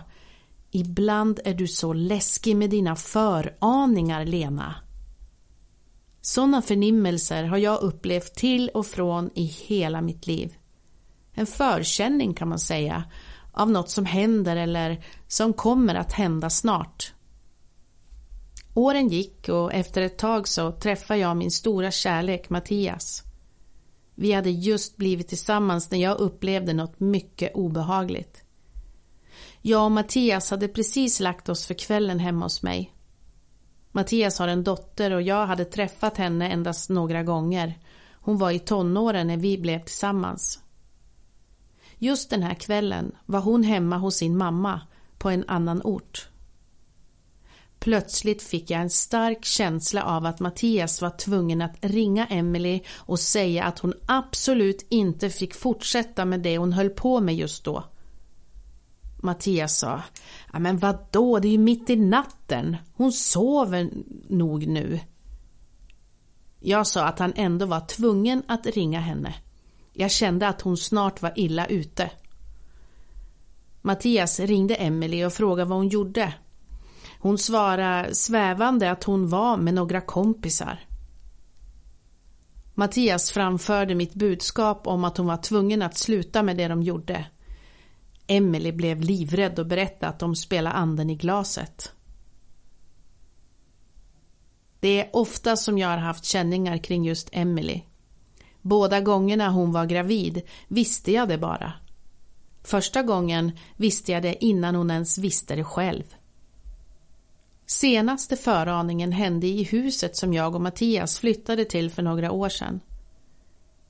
Ibland 0.76 1.40
är 1.44 1.54
du 1.54 1.66
så 1.66 1.92
läskig 1.92 2.56
med 2.56 2.70
dina 2.70 2.96
föraningar, 2.96 4.24
Lena. 4.24 4.74
Sådana 6.20 6.62
förnimmelser 6.62 7.44
har 7.44 7.58
jag 7.58 7.82
upplevt 7.82 8.34
till 8.34 8.68
och 8.68 8.86
från 8.86 9.30
i 9.34 9.44
hela 9.44 10.00
mitt 10.00 10.26
liv. 10.26 10.54
En 11.32 11.46
förkänning 11.46 12.34
kan 12.34 12.48
man 12.48 12.58
säga 12.58 13.04
av 13.52 13.70
något 13.70 13.90
som 13.90 14.04
händer 14.04 14.56
eller 14.56 15.04
som 15.28 15.52
kommer 15.52 15.94
att 15.94 16.12
hända 16.12 16.50
snart. 16.50 17.12
Åren 18.74 19.08
gick 19.08 19.48
och 19.48 19.72
efter 19.74 20.02
ett 20.02 20.18
tag 20.18 20.48
så 20.48 20.72
träffade 20.72 21.20
jag 21.20 21.36
min 21.36 21.50
stora 21.50 21.90
kärlek 21.90 22.50
Mattias. 22.50 23.22
Vi 24.14 24.32
hade 24.32 24.50
just 24.50 24.96
blivit 24.96 25.28
tillsammans 25.28 25.90
när 25.90 25.98
jag 25.98 26.18
upplevde 26.18 26.72
något 26.72 27.00
mycket 27.00 27.54
obehagligt. 27.54 28.45
Jag 29.62 29.84
och 29.84 29.92
Mattias 29.92 30.50
hade 30.50 30.68
precis 30.68 31.20
lagt 31.20 31.48
oss 31.48 31.66
för 31.66 31.74
kvällen 31.74 32.18
hemma 32.18 32.44
hos 32.44 32.62
mig. 32.62 32.92
Mattias 33.92 34.38
har 34.38 34.48
en 34.48 34.64
dotter 34.64 35.10
och 35.10 35.22
jag 35.22 35.46
hade 35.46 35.64
träffat 35.64 36.16
henne 36.16 36.48
endast 36.48 36.90
några 36.90 37.22
gånger. 37.22 37.78
Hon 38.12 38.38
var 38.38 38.50
i 38.50 38.58
tonåren 38.58 39.26
när 39.26 39.36
vi 39.36 39.58
blev 39.58 39.84
tillsammans. 39.84 40.60
Just 41.98 42.30
den 42.30 42.42
här 42.42 42.54
kvällen 42.54 43.12
var 43.26 43.40
hon 43.40 43.62
hemma 43.62 43.96
hos 43.96 44.16
sin 44.16 44.36
mamma 44.36 44.80
på 45.18 45.30
en 45.30 45.44
annan 45.48 45.82
ort. 45.84 46.28
Plötsligt 47.78 48.42
fick 48.42 48.70
jag 48.70 48.80
en 48.80 48.90
stark 48.90 49.44
känsla 49.44 50.02
av 50.02 50.26
att 50.26 50.40
Mattias 50.40 51.02
var 51.02 51.10
tvungen 51.10 51.62
att 51.62 51.76
ringa 51.80 52.26
Emily 52.26 52.80
och 52.94 53.20
säga 53.20 53.64
att 53.64 53.78
hon 53.78 53.94
absolut 54.06 54.86
inte 54.88 55.30
fick 55.30 55.54
fortsätta 55.54 56.24
med 56.24 56.40
det 56.40 56.58
hon 56.58 56.72
höll 56.72 56.90
på 56.90 57.20
med 57.20 57.36
just 57.36 57.64
då. 57.64 57.84
Mattias 59.26 59.78
sa, 59.78 60.02
ja 60.52 60.58
men 60.58 60.78
vadå, 60.78 61.38
det 61.38 61.48
är 61.48 61.52
ju 61.52 61.58
mitt 61.58 61.90
i 61.90 61.96
natten. 61.96 62.76
Hon 62.94 63.12
sover 63.12 63.90
nog 64.28 64.66
nu. 64.66 65.00
Jag 66.60 66.86
sa 66.86 67.04
att 67.04 67.18
han 67.18 67.32
ändå 67.36 67.66
var 67.66 67.80
tvungen 67.80 68.42
att 68.48 68.66
ringa 68.66 69.00
henne. 69.00 69.34
Jag 69.92 70.10
kände 70.10 70.48
att 70.48 70.60
hon 70.60 70.76
snart 70.76 71.22
var 71.22 71.32
illa 71.36 71.66
ute. 71.66 72.10
Mattias 73.82 74.40
ringde 74.40 74.74
Emelie 74.74 75.26
och 75.26 75.32
frågade 75.32 75.70
vad 75.70 75.78
hon 75.78 75.88
gjorde. 75.88 76.34
Hon 77.20 77.38
svarade 77.38 78.14
svävande 78.14 78.90
att 78.90 79.04
hon 79.04 79.28
var 79.28 79.56
med 79.56 79.74
några 79.74 80.00
kompisar. 80.00 80.78
Mattias 82.74 83.30
framförde 83.30 83.94
mitt 83.94 84.14
budskap 84.14 84.86
om 84.86 85.04
att 85.04 85.16
hon 85.16 85.26
var 85.26 85.36
tvungen 85.36 85.82
att 85.82 85.98
sluta 85.98 86.42
med 86.42 86.56
det 86.56 86.68
de 86.68 86.82
gjorde. 86.82 87.26
Emily 88.26 88.72
blev 88.72 89.00
livrädd 89.00 89.58
och 89.58 89.66
berättade 89.66 90.12
att 90.12 90.18
de 90.18 90.36
spelade 90.36 90.76
anden 90.76 91.10
i 91.10 91.14
glaset. 91.14 91.92
Det 94.80 95.00
är 95.00 95.10
ofta 95.12 95.56
som 95.56 95.78
jag 95.78 95.88
har 95.88 95.98
haft 95.98 96.24
känningar 96.24 96.78
kring 96.78 97.04
just 97.04 97.28
Emily. 97.32 97.82
Båda 98.62 99.00
gångerna 99.00 99.50
hon 99.50 99.72
var 99.72 99.86
gravid 99.86 100.42
visste 100.68 101.12
jag 101.12 101.28
det 101.28 101.38
bara. 101.38 101.72
Första 102.62 103.02
gången 103.02 103.58
visste 103.76 104.12
jag 104.12 104.22
det 104.22 104.44
innan 104.44 104.74
hon 104.74 104.90
ens 104.90 105.18
visste 105.18 105.56
det 105.56 105.64
själv. 105.64 106.04
Senaste 107.66 108.36
föraningen 108.36 109.12
hände 109.12 109.46
i 109.46 109.62
huset 109.62 110.16
som 110.16 110.34
jag 110.34 110.54
och 110.54 110.60
Mattias 110.60 111.18
flyttade 111.18 111.64
till 111.64 111.90
för 111.90 112.02
några 112.02 112.30
år 112.30 112.48
sedan. 112.48 112.80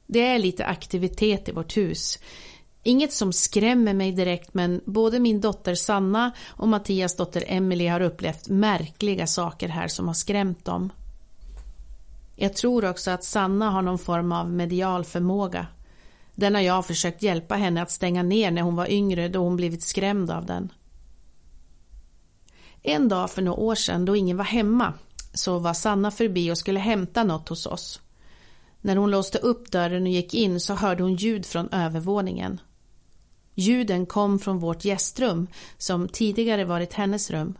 Det 0.07 0.27
är 0.27 0.39
lite 0.39 0.67
aktivitet 0.67 1.49
i 1.49 1.53
vårt 1.53 1.77
hus. 1.77 2.19
Inget 2.87 3.13
som 3.13 3.33
skrämmer 3.33 3.95
mig 3.95 4.13
direkt 4.13 4.55
men 4.55 4.81
både 4.85 5.21
min 5.21 5.41
dotter 5.41 5.75
Sanna 5.75 6.33
och 6.49 6.69
Mattias 6.69 7.17
dotter 7.17 7.45
Emily 7.47 7.87
har 7.87 8.01
upplevt 8.01 8.49
märkliga 8.49 9.27
saker 9.27 9.69
här 9.69 9.89
som 9.89 10.07
har 10.07 10.15
skrämt 10.15 10.65
dem. 10.65 10.93
Jag 12.37 12.55
tror 12.55 12.85
också 12.85 13.11
att 13.11 13.25
Sanna 13.25 13.71
har 13.71 13.83
någon 13.83 13.99
form 13.99 14.33
av 14.33 14.51
medial 14.51 15.05
förmåga. 15.05 15.67
Den 16.35 16.55
har 16.55 16.63
jag 16.63 16.87
försökt 16.87 17.23
hjälpa 17.23 17.55
henne 17.55 17.83
att 17.83 17.91
stänga 17.91 18.23
ner 18.23 18.51
när 18.51 18.63
hon 18.63 18.77
var 18.77 18.91
yngre 18.91 19.29
då 19.29 19.39
hon 19.39 19.57
blivit 19.57 19.83
skrämd 19.83 20.31
av 20.31 20.47
den. 20.47 20.73
En 22.83 23.09
dag 23.09 23.31
för 23.31 23.43
några 23.43 23.61
år 23.61 23.75
sedan 23.75 24.05
då 24.05 24.17
ingen 24.17 24.37
var 24.37 24.45
hemma 24.45 24.93
så 25.35 25.59
var 25.59 25.75
Sanna 25.75 26.11
förbi 26.11 26.53
och 26.53 26.59
skulle 26.59 26.81
hämta 26.81 27.25
något 27.25 27.49
hos 27.49 27.67
oss. 27.67 28.01
När 28.81 28.97
hon 28.97 29.11
låste 29.11 29.39
upp 29.39 29.71
dörren 29.71 30.03
och 30.03 30.09
gick 30.09 30.35
in 30.35 30.61
så 30.61 30.75
hörde 30.75 31.03
hon 31.03 31.15
ljud 31.15 31.47
från 31.47 31.69
övervåningen. 31.73 32.61
Ljuden 33.59 34.07
kom 34.07 34.39
från 34.39 34.59
vårt 34.59 34.85
gästrum 34.85 35.47
som 35.79 36.09
tidigare 36.09 36.65
varit 36.65 36.93
hennes 36.93 37.31
rum. 37.31 37.59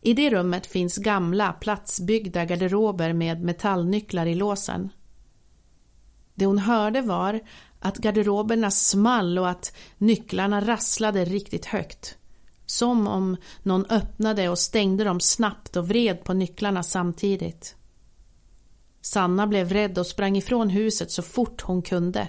I 0.00 0.14
det 0.14 0.30
rummet 0.30 0.66
finns 0.66 0.96
gamla 0.96 1.52
platsbyggda 1.52 2.44
garderober 2.44 3.12
med 3.12 3.42
metallnycklar 3.42 4.26
i 4.26 4.34
låsen. 4.34 4.90
Det 6.34 6.46
hon 6.46 6.58
hörde 6.58 7.00
var 7.00 7.40
att 7.80 7.98
garderoberna 7.98 8.70
small 8.70 9.38
och 9.38 9.48
att 9.48 9.76
nycklarna 9.98 10.60
rasslade 10.60 11.24
riktigt 11.24 11.66
högt. 11.66 12.16
Som 12.66 13.06
om 13.06 13.36
någon 13.62 13.86
öppnade 13.86 14.48
och 14.48 14.58
stängde 14.58 15.04
dem 15.04 15.20
snabbt 15.20 15.76
och 15.76 15.88
vred 15.88 16.24
på 16.24 16.32
nycklarna 16.32 16.82
samtidigt. 16.82 17.76
Sanna 19.00 19.46
blev 19.46 19.72
rädd 19.72 19.98
och 19.98 20.06
sprang 20.06 20.36
ifrån 20.36 20.70
huset 20.70 21.10
så 21.10 21.22
fort 21.22 21.60
hon 21.60 21.82
kunde. 21.82 22.28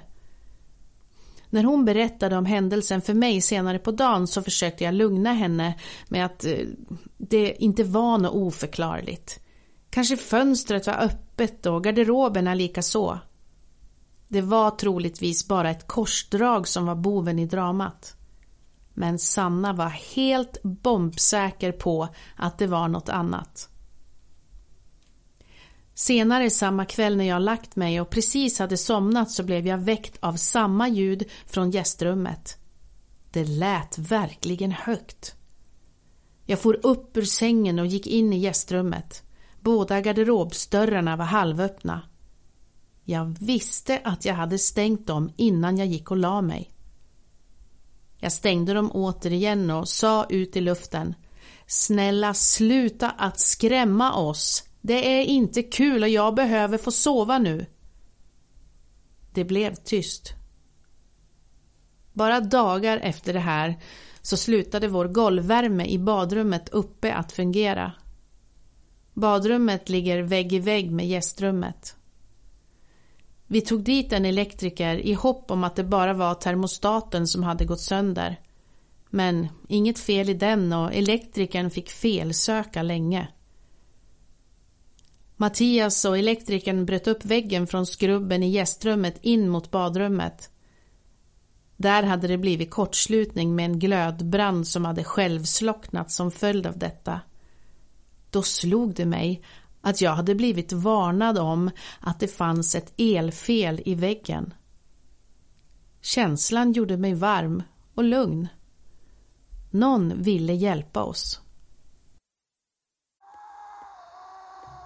När 1.53 1.63
hon 1.63 1.85
berättade 1.85 2.37
om 2.37 2.45
händelsen 2.45 3.01
för 3.01 3.13
mig 3.13 3.41
senare 3.41 3.79
på 3.79 3.91
dagen 3.91 4.27
så 4.27 4.41
försökte 4.41 4.83
jag 4.83 4.93
lugna 4.93 5.33
henne 5.33 5.79
med 6.07 6.25
att 6.25 6.45
eh, 6.45 6.57
det 7.17 7.63
inte 7.63 7.83
var 7.83 8.17
något 8.17 8.33
oförklarligt. 8.33 9.39
Kanske 9.89 10.17
fönstret 10.17 10.87
var 10.87 10.93
öppet 10.93 11.65
och 11.65 11.83
garderoberna 11.83 12.53
lika 12.53 12.81
så. 12.81 13.19
Det 14.27 14.41
var 14.41 14.71
troligtvis 14.71 15.47
bara 15.47 15.71
ett 15.71 15.87
korsdrag 15.87 16.67
som 16.67 16.85
var 16.85 16.95
boven 16.95 17.39
i 17.39 17.45
dramat. 17.45 18.15
Men 18.93 19.19
Sanna 19.19 19.73
var 19.73 19.89
helt 19.89 20.63
bombsäker 20.63 21.71
på 21.71 22.07
att 22.35 22.57
det 22.57 22.67
var 22.67 22.87
något 22.87 23.09
annat. 23.09 23.69
Senare 25.95 26.49
samma 26.49 26.85
kväll 26.85 27.17
när 27.17 27.25
jag 27.25 27.41
lagt 27.41 27.75
mig 27.75 28.01
och 28.01 28.09
precis 28.09 28.59
hade 28.59 28.77
somnat 28.77 29.31
så 29.31 29.43
blev 29.43 29.67
jag 29.67 29.77
väckt 29.77 30.17
av 30.19 30.33
samma 30.33 30.87
ljud 30.87 31.29
från 31.45 31.71
gästrummet. 31.71 32.57
Det 33.31 33.45
lät 33.45 33.97
verkligen 33.97 34.71
högt. 34.71 35.35
Jag 36.45 36.59
for 36.59 36.79
upp 36.83 37.17
ur 37.17 37.25
sängen 37.25 37.79
och 37.79 37.87
gick 37.87 38.07
in 38.07 38.33
i 38.33 38.37
gästrummet. 38.37 39.23
Båda 39.59 40.01
garderobsdörrarna 40.01 41.15
var 41.15 41.25
halvöppna. 41.25 42.01
Jag 43.03 43.37
visste 43.39 44.01
att 44.03 44.25
jag 44.25 44.33
hade 44.33 44.57
stängt 44.57 45.07
dem 45.07 45.31
innan 45.37 45.77
jag 45.77 45.87
gick 45.87 46.11
och 46.11 46.17
la 46.17 46.41
mig. 46.41 46.69
Jag 48.17 48.31
stängde 48.31 48.73
dem 48.73 48.91
återigen 48.93 49.69
och 49.69 49.89
sa 49.89 50.25
ut 50.29 50.55
i 50.55 50.61
luften 50.61 51.15
Snälla 51.67 52.33
sluta 52.33 53.09
att 53.09 53.39
skrämma 53.39 54.13
oss. 54.13 54.63
Det 54.85 55.19
är 55.19 55.23
inte 55.23 55.63
kul 55.63 56.03
och 56.03 56.09
jag 56.09 56.35
behöver 56.35 56.77
få 56.77 56.91
sova 56.91 57.39
nu. 57.39 57.65
Det 59.33 59.43
blev 59.43 59.75
tyst. 59.75 60.33
Bara 62.13 62.39
dagar 62.39 62.97
efter 62.97 63.33
det 63.33 63.39
här 63.39 63.79
så 64.21 64.37
slutade 64.37 64.87
vår 64.87 65.07
golvvärme 65.07 65.85
i 65.85 65.99
badrummet 65.99 66.69
uppe 66.69 67.13
att 67.13 67.31
fungera. 67.31 67.91
Badrummet 69.13 69.89
ligger 69.89 70.21
vägg 70.21 70.53
i 70.53 70.59
vägg 70.59 70.91
med 70.91 71.07
gästrummet. 71.07 71.95
Vi 73.47 73.61
tog 73.61 73.83
dit 73.83 74.13
en 74.13 74.25
elektriker 74.25 74.95
i 74.95 75.13
hopp 75.13 75.51
om 75.51 75.63
att 75.63 75.75
det 75.75 75.83
bara 75.83 76.13
var 76.13 76.35
termostaten 76.35 77.27
som 77.27 77.43
hade 77.43 77.65
gått 77.65 77.81
sönder. 77.81 78.39
Men 79.09 79.47
inget 79.67 79.99
fel 79.99 80.29
i 80.29 80.33
den 80.33 80.73
och 80.73 80.93
elektrikern 80.93 81.69
fick 81.69 81.89
felsöka 81.89 82.81
länge. 82.81 83.27
Mattias 85.37 86.05
och 86.05 86.17
elektrikern 86.17 86.85
bröt 86.85 87.07
upp 87.07 87.25
väggen 87.25 87.67
från 87.67 87.85
skrubben 87.85 88.43
i 88.43 88.49
gästrummet 88.49 89.19
in 89.21 89.49
mot 89.49 89.71
badrummet. 89.71 90.49
Där 91.77 92.03
hade 92.03 92.27
det 92.27 92.37
blivit 92.37 92.71
kortslutning 92.71 93.55
med 93.55 93.65
en 93.65 93.79
glödbrand 93.79 94.67
som 94.67 94.85
hade 94.85 95.03
självslocknat 95.03 96.11
som 96.11 96.31
följd 96.31 96.67
av 96.67 96.77
detta. 96.77 97.21
Då 98.29 98.41
slog 98.43 98.93
det 98.93 99.05
mig 99.05 99.43
att 99.81 100.01
jag 100.01 100.11
hade 100.11 100.35
blivit 100.35 100.71
varnad 100.71 101.37
om 101.37 101.71
att 101.99 102.19
det 102.19 102.27
fanns 102.27 102.75
ett 102.75 102.93
elfel 102.97 103.81
i 103.85 103.95
väggen. 103.95 104.53
Känslan 106.01 106.71
gjorde 106.71 106.97
mig 106.97 107.13
varm 107.13 107.63
och 107.93 108.03
lugn. 108.03 108.47
Någon 109.71 110.21
ville 110.21 110.53
hjälpa 110.53 111.03
oss. 111.03 111.41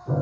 Jaha, 0.08 0.16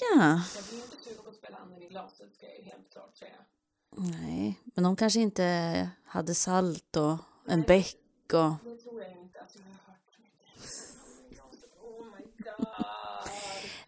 ja. 0.00 0.42
Jag 0.54 0.64
blir 0.64 0.82
inte 0.82 0.96
sugen 1.04 1.22
på 1.24 1.30
att 1.30 1.36
spela 1.36 1.56
anden 1.56 1.82
i 1.82 1.88
glaset 1.88 2.34
ska 2.34 2.46
jag 2.46 2.64
helt 2.64 2.92
klart 2.92 3.16
säga. 3.16 3.36
Nej, 3.96 4.60
men 4.64 4.84
de 4.84 4.96
kanske 4.96 5.20
inte 5.20 5.90
hade 6.04 6.34
salt 6.34 6.96
och 6.96 7.16
en 7.46 7.62
bäck 7.62 7.96
och... 8.32 8.52
Det 8.64 8.76
tror 8.76 9.02
jag 9.02 9.12
inte. 9.12 9.40
Alltså, 9.40 9.58
jag 9.58 9.64
har 9.64 9.92
hört. 9.92 10.18
Oh 11.80 12.06
my 12.06 12.24
god. 12.44 12.66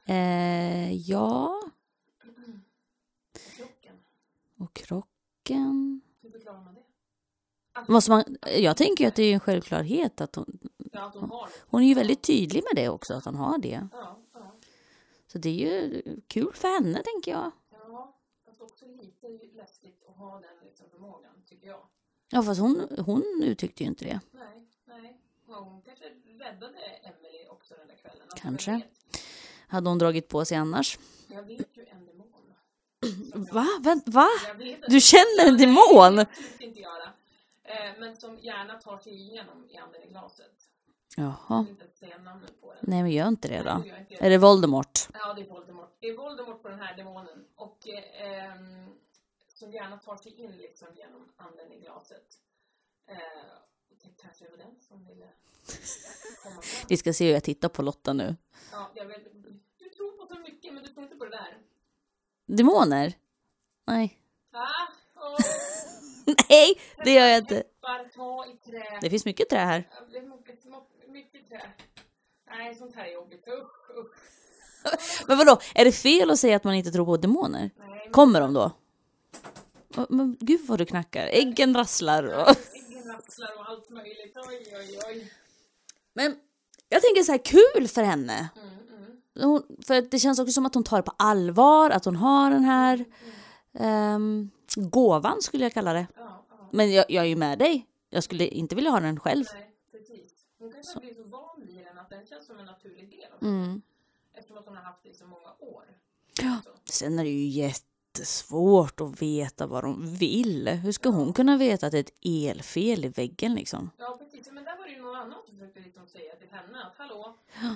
Eh, 0.07 0.93
ja. 0.93 1.70
Och 4.61 4.73
krocken. 4.75 6.00
Hur 6.23 6.31
förklarar 6.31 6.61
man 6.64 6.75
det? 6.75 6.81
Måste 7.93 8.11
man, 8.11 8.25
jag 8.57 8.76
tänker 8.76 9.09
att 9.09 9.14
det 9.14 9.23
är 9.23 9.35
en 9.35 9.40
självklarhet 9.40 10.21
att 10.21 10.37
hon, 10.37 10.59
Ja, 10.93 11.00
att 11.07 11.14
hon 11.14 11.31
har 11.31 11.47
det. 11.47 11.52
hon 11.67 11.83
är 11.83 11.87
ju 11.87 11.95
väldigt 11.95 12.23
tydlig 12.23 12.62
med 12.73 12.85
det 12.85 12.88
också, 12.88 13.14
att 13.14 13.25
hon 13.25 13.35
har 13.35 13.59
det. 13.59 13.88
Ja, 13.93 14.19
ja. 14.35 14.52
Så 15.26 15.38
det 15.38 15.49
är 15.49 15.55
ju 15.55 16.02
kul 16.26 16.52
för 16.55 16.69
henne, 16.69 17.02
tänker 17.02 17.31
jag. 17.31 17.50
Ja, 17.71 18.17
fast 18.45 18.61
också 18.62 18.87
lite 18.87 19.29
läskigt 19.57 20.05
att 20.09 20.17
ha 20.17 20.40
den 20.40 20.50
liksom 20.64 20.87
förmågan, 20.90 21.33
tycker 21.47 21.67
jag. 21.67 21.81
Ja, 22.31 22.43
fast 22.43 22.61
hon, 22.61 22.83
hon 23.07 23.43
uttryckte 23.45 23.83
ju 23.83 23.88
inte 23.88 24.05
det. 24.05 24.21
Nej, 24.33 24.69
nej. 24.85 25.21
Hon 25.47 25.83
kanske 25.83 26.05
räddade 26.38 26.79
Emily 27.02 27.47
också 27.50 27.75
den 27.79 27.88
där 27.88 27.97
kvällen. 27.97 28.26
Kanske. 28.37 28.81
Hade 29.69 29.88
hon 29.88 29.99
dragit 29.99 30.29
på 30.29 30.45
sig 30.45 30.57
annars? 30.57 30.99
jag 31.29 31.43
vet. 31.43 31.69
Va? 33.52 33.66
Vänt, 33.83 34.09
va? 34.09 34.28
Du 34.88 35.00
känner 35.00 35.49
en 35.49 35.57
demon? 35.59 36.14
Nej, 36.16 36.26
det 36.59 36.64
inte 36.64 36.80
göra. 36.80 37.04
Eh, 37.64 37.92
men 37.99 38.16
som 38.16 38.38
gärna 38.38 38.75
tar 38.75 38.99
sig 38.99 39.12
igenom 39.12 39.66
i 39.71 39.76
anden 39.76 40.02
i 40.02 40.07
glaset. 40.09 40.52
Jaha. 41.16 41.66
Nej, 42.80 43.02
men 43.02 43.11
gör 43.11 43.28
inte 43.28 43.49
det 43.49 43.62
då. 43.62 43.78
Nej, 43.78 43.90
det 44.09 44.14
inte. 44.14 44.25
Är 44.26 44.30
det 44.30 44.38
Voldemort? 44.38 45.09
Ja, 45.12 45.35
det 45.35 45.42
är 45.42 45.49
Voldemort. 45.49 45.97
Det 46.00 46.07
är 46.09 46.16
Voldemort 46.16 46.62
på 46.62 46.69
den 46.69 46.80
här 46.80 46.97
demonen. 46.97 47.45
Och 47.57 47.88
eh, 47.88 48.54
som 49.49 49.73
gärna 49.73 49.97
tar 49.97 50.16
sig 50.16 50.33
in 50.40 50.50
liksom 50.57 50.88
genom 50.97 51.33
anden 51.37 51.73
i 51.73 51.80
glaset. 51.80 52.38
Eh, 53.07 53.16
det 54.02 54.23
kanske 54.23 54.50
var 54.50 54.57
den 54.59 54.80
som 54.88 55.07
ville 55.07 55.28
komma 56.42 56.62
fram. 56.62 56.87
Vi 56.88 56.97
ska 56.97 57.12
se 57.12 57.26
hur 57.26 57.33
jag 57.33 57.45
tittar 57.45 57.69
på 57.69 57.83
Lotta 57.83 58.12
nu. 58.12 58.37
Ja, 58.73 58.90
jag 58.95 59.06
vet. 59.06 59.25
Du 59.78 59.89
tror 59.89 60.10
på 60.13 60.26
så 60.34 60.41
mycket, 60.41 60.75
men 60.75 60.82
du 60.82 60.89
tror 60.89 61.04
inte 61.04 61.17
på 61.17 61.25
det 61.25 61.30
där. 61.30 61.58
Demoner? 62.47 63.15
Nej. 63.91 64.19
Va? 64.53 64.69
Åh, 65.17 65.37
Nej, 66.49 66.81
det 67.05 67.13
gör 67.13 67.26
jag 67.26 67.39
inte. 67.39 67.63
Det 69.00 69.11
finns 69.11 69.25
mycket 69.25 69.49
trä 69.49 69.59
här. 69.59 69.89
Det 70.13 70.19
är 70.19 70.23
mycket, 70.23 70.65
mycket 71.09 71.49
trä. 71.49 71.63
Nej, 72.50 72.75
sånt 72.75 72.95
här 72.95 73.05
är 73.05 73.13
jobbigt. 73.13 73.49
Usch, 73.49 73.99
usch. 73.99 75.26
Men 75.26 75.39
vadå, 75.39 75.61
är 75.75 75.85
det 75.85 75.93
fel 75.93 76.31
att 76.31 76.39
säga 76.39 76.57
att 76.57 76.65
man 76.65 76.75
inte 76.75 76.91
tror 76.91 77.05
på 77.05 77.17
demoner? 77.17 77.71
Nej, 77.79 77.89
men 78.05 78.13
Kommer 78.13 78.41
de 78.41 78.55
då? 78.55 78.73
Men 80.09 80.37
gud 80.41 80.61
vad 80.67 80.79
du 80.79 80.87
knackar. 80.87 81.26
Äggen 81.26 81.76
rasslar 81.76 82.23
och... 82.25 82.49
äggen 82.75 83.13
rasslar 83.13 83.59
och 83.59 83.69
allt 83.69 83.91
möjligt. 83.91 84.37
Oj, 84.49 84.75
oj, 84.76 84.99
oj. 85.09 85.33
Men 86.15 86.37
jag 86.89 87.03
tänker 87.03 87.23
så 87.23 87.33
här, 87.33 87.39
kul 87.39 87.89
för 87.89 88.03
henne. 88.03 88.49
Mm, 88.57 88.69
mm. 88.69 89.50
Hon, 89.50 89.63
för 89.87 90.03
det 90.11 90.19
känns 90.19 90.39
också 90.39 90.53
som 90.53 90.67
att 90.67 90.75
hon 90.75 90.85
tar 90.85 90.97
det 90.97 91.03
på 91.03 91.15
allvar, 91.17 91.91
att 91.91 92.05
hon 92.05 92.17
har 92.17 92.50
den 92.50 92.65
här 92.65 93.05
ehm, 93.75 94.50
gåvan 94.76 95.43
skulle 95.43 95.65
jag 95.65 95.73
kalla 95.73 95.93
det. 95.93 96.06
Ja, 96.17 96.45
ja. 96.50 96.69
Men 96.73 96.93
jag, 96.93 97.04
jag 97.09 97.25
är 97.25 97.28
ju 97.28 97.37
med 97.37 97.59
dig. 97.59 97.87
Jag 98.11 98.25
skulle 98.25 98.47
inte 98.47 98.75
vilja 98.75 98.91
ha 98.91 99.00
den 99.00 99.21
själv. 99.21 99.45
Nej, 99.54 99.71
precis. 99.93 100.33
Hon 100.59 100.73
kanske 100.73 100.95
har 100.95 101.00
blivit 101.00 101.19
så 101.19 101.25
van 101.25 101.67
vid 101.67 101.85
den 101.85 101.99
att 101.99 102.11
den 102.11 102.26
känns 102.26 102.47
som 102.47 102.59
en 102.59 102.67
naturlig 102.67 103.11
del 103.11 103.33
av 103.33 103.49
Mm. 103.49 103.83
Eftersom 104.35 104.59
att 104.59 104.67
hon 104.67 104.76
har 104.76 104.83
haft 104.83 105.02
det 105.02 105.09
i 105.09 105.15
så 105.15 105.26
många 105.26 105.52
år. 105.59 105.85
Ja. 106.43 106.56
Sen 106.85 107.19
är 107.19 107.25
det 107.25 107.30
ju 107.30 107.47
jättesvårt 107.49 109.00
att 109.00 109.23
veta 109.23 109.67
vad 109.67 109.85
de 109.85 110.15
vill. 110.15 110.69
Hur 110.69 110.93
ska 110.93 111.09
hon 111.09 111.33
kunna 111.33 111.56
veta 111.56 111.87
att 111.87 111.93
det 111.93 111.99
är 111.99 112.02
ett 112.02 112.15
elfel 112.56 113.04
i 113.04 113.09
väggen 113.09 113.54
liksom? 113.54 113.91
Ja, 113.99 114.17
precis. 114.19 114.52
Men 114.52 114.65
där 114.65 114.76
var 114.78 114.85
det 114.85 114.93
ju 114.93 115.02
någon 115.02 115.17
annan 115.17 115.39
som 115.47 115.54
försökte 115.56 115.80
liksom 115.80 116.06
säga 116.06 116.37
till 116.37 116.49
henne 116.50 116.85
att 116.85 116.97
hallå, 116.97 117.37
eh, 117.63 117.73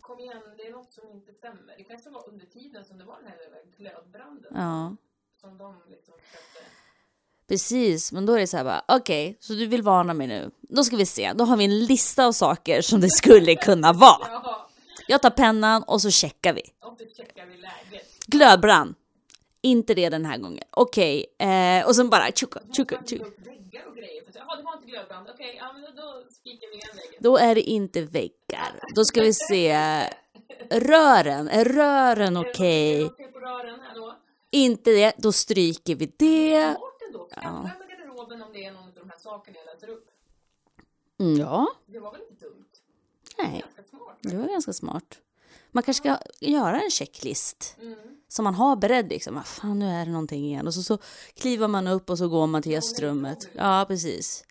kom 0.00 0.20
igen, 0.20 0.42
det 0.56 0.66
är 0.66 0.72
något 0.72 0.92
som 0.92 1.08
inte 1.08 1.32
stämmer. 1.34 1.74
Det 1.78 1.84
kanske 1.84 2.10
var 2.10 2.28
under 2.28 2.46
tiden 2.46 2.84
som 2.84 2.98
det 2.98 3.04
var 3.04 3.16
den 3.22 3.26
här 3.26 3.38
glödbranden 3.76 4.52
Ja, 4.54 4.96
som 5.40 5.58
de 5.58 5.74
liksom 5.88 6.14
försökte... 6.24 6.58
precis. 7.48 8.12
Men 8.12 8.26
då 8.26 8.32
är 8.32 8.38
det 8.38 8.46
så 8.46 8.56
här 8.56 8.64
bara, 8.64 8.84
okej, 8.88 9.36
så 9.40 9.52
du 9.52 9.66
vill 9.66 9.82
varna 9.82 10.14
mig 10.14 10.26
nu. 10.26 10.50
Då 10.60 10.84
ska 10.84 10.96
vi 10.96 11.06
se. 11.06 11.32
Då 11.32 11.44
har 11.44 11.56
vi 11.56 11.64
en 11.64 11.78
lista 11.84 12.26
av 12.26 12.32
saker 12.32 12.80
som 12.82 13.00
det 13.00 13.10
skulle 13.10 13.54
kunna 13.54 13.92
vara. 14.06 14.28
Ja, 14.30 14.68
Jag 15.08 15.22
tar 15.22 15.30
pennan 15.30 15.82
och 15.82 16.02
så 16.02 16.10
checkar 16.10 16.52
vi. 16.52 16.62
och 16.82 16.96
så 16.98 17.22
checkar 17.22 17.46
vi 17.46 17.56
läget. 17.56 18.26
Glödbrand. 18.26 18.94
Inte 19.62 19.94
det 19.94 20.08
den 20.08 20.24
här 20.24 20.38
gången. 20.38 20.64
Okej, 20.70 21.26
eh, 21.38 21.86
och 21.86 21.96
sen 21.96 22.10
bara 22.10 22.32
tjuka, 22.32 22.60
tjuka, 22.76 23.02
tjuka. 23.06 23.24
Jaha, 24.34 24.56
det 24.56 24.62
var 24.62 24.74
inte 24.74 24.86
glödbrand. 24.86 25.28
Okej, 25.34 25.56
ja 25.60 25.72
men 25.72 25.82
då, 25.82 26.24
spikar 26.30 26.68
vi 26.70 26.74
igen 26.76 26.88
väggen. 26.96 27.18
Då 27.22 27.36
är 27.36 27.54
det 27.54 27.60
inte 27.62 28.02
väggar. 28.02 28.80
Då 28.94 29.04
ska 29.04 29.22
vi 29.22 29.34
se. 29.34 29.72
Rören. 30.70 31.48
Är 31.48 31.64
rören 31.64 32.36
okej? 32.36 32.96
Är 33.00 33.04
det 33.04 33.16
fel 33.16 33.26
på 33.32 33.38
rören? 33.38 33.78
Hallå? 33.88 34.14
Inte 34.50 34.90
det. 34.90 35.12
Då 35.18 35.32
stryker 35.32 35.94
vi 35.94 36.12
det. 36.16 36.74
Smart 36.76 36.92
ändå. 37.08 37.28
Skaffa 37.34 37.52
med 37.62 37.72
garderoben 37.88 38.42
om 38.42 38.52
det 38.52 38.64
är 38.64 38.72
någon 38.72 38.82
av 38.84 38.94
de 38.94 39.10
här 39.10 39.18
sakerna 39.18 39.56
jag 39.66 39.74
läser 39.74 39.88
upp. 39.88 40.06
Mm, 41.20 41.40
Ja, 41.40 41.66
Det 41.86 41.98
var 41.98 42.12
väl 42.12 42.20
inte 42.30 42.44
dumt? 42.44 42.64
nej. 43.38 43.64
Det 44.22 44.36
var 44.36 44.48
ganska 44.48 44.72
smart. 44.72 45.18
Man 45.72 45.82
kanske 45.82 46.02
ska 46.02 46.18
göra 46.40 46.80
en 46.80 46.90
checklist. 46.90 47.76
Mm. 47.80 47.98
Som 48.28 48.44
man 48.44 48.54
har 48.54 48.76
beredd 48.76 49.08
liksom. 49.08 49.36
Ah, 49.36 49.42
fan, 49.42 49.78
nu 49.78 49.86
är 49.86 50.04
det 50.06 50.12
någonting 50.12 50.44
igen. 50.44 50.66
Och 50.66 50.74
så, 50.74 50.82
så 50.82 50.98
kliver 51.34 51.68
man 51.68 51.86
upp 51.86 52.10
och 52.10 52.18
så 52.18 52.28
går 52.28 52.46
man 52.46 52.62
till 52.62 52.72
gästrummet. 52.72 53.48
Ja, 53.52 53.84
precis. 53.88 54.44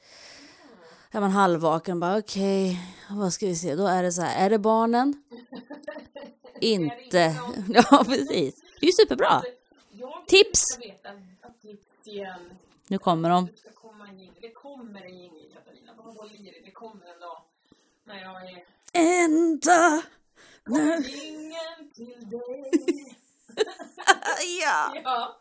Är 1.11 1.21
man 1.21 1.31
halvvaken 1.31 1.99
bara 1.99 2.17
okej, 2.17 2.79
vad 3.09 3.33
ska 3.33 3.45
vi 3.45 3.55
se. 3.55 3.75
Då 3.75 3.87
är 3.87 4.03
det 4.03 4.11
så 4.11 4.21
här, 4.21 4.45
är 4.45 4.49
det 4.49 4.59
barnen? 4.59 5.23
Inte. 6.61 7.35
Ja, 7.73 8.03
precis. 8.07 8.55
Det 8.79 8.85
är 8.85 8.87
ju 8.87 8.91
superbra. 8.91 9.43
Tips! 10.29 10.59
ska 10.59 10.79
veta 10.87 11.09
att 11.41 11.61
tips 11.61 12.07
igen. 12.07 12.53
Nu 12.89 12.97
kommer 12.97 13.29
de. 13.29 13.45
Det 13.63 13.73
komma 13.75 14.07
en. 14.07 14.29
Det 14.41 14.51
kommer 14.51 15.01
en 15.01 15.17
jingel, 15.19 15.53
Katarina. 15.53 15.93
Bara 15.95 16.11
håll 16.11 16.31
i 16.31 16.37
dig. 16.43 16.61
Det 16.65 16.71
kommer 16.71 17.05
en 17.13 17.19
dag. 17.19 17.41
När 18.03 18.21
jag 18.21 18.49
är... 18.51 18.65
Ända. 18.93 20.03
när- 20.63 21.93
till 21.93 22.29
dig. 22.29 22.71
Ja. 24.61 24.93
Ja. 25.03 25.37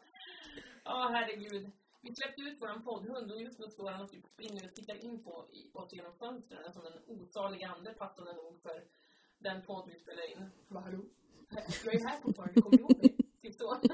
Ja, 0.84 1.08
herregud. 1.12 1.70
Vi 2.00 2.14
släppte 2.14 2.40
ut 2.42 2.60
våran 2.62 2.82
poddhund 2.82 3.32
och 3.32 3.40
just 3.42 3.58
nu 3.58 3.66
står 3.68 3.90
han 3.90 4.00
och 4.04 4.10
typ 4.10 4.26
springer 4.28 4.64
och 4.68 4.74
tittar 4.74 5.04
in 5.04 5.22
på 5.24 5.44
i- 5.52 5.70
oss 5.72 5.92
genom 5.92 6.12
fönstren 6.18 6.72
som 6.72 6.86
en 6.86 6.92
osalig 7.06 7.64
ande 7.64 7.92
passande 7.94 8.32
nog 8.32 8.60
för 8.62 8.82
den 9.38 9.62
podd 9.62 9.90
vi 9.94 9.98
spelar 10.00 10.30
in. 10.30 10.50
Bara, 10.68 10.80
hallå? 10.84 11.04
Jag 11.84 11.94
är 11.94 12.06
här 12.08 12.20
fortfarande, 12.20 12.60
kommer 12.62 12.76
du 12.76 12.82
ihåg 12.82 12.96
mig? 12.98 13.16
Så. 13.58 13.76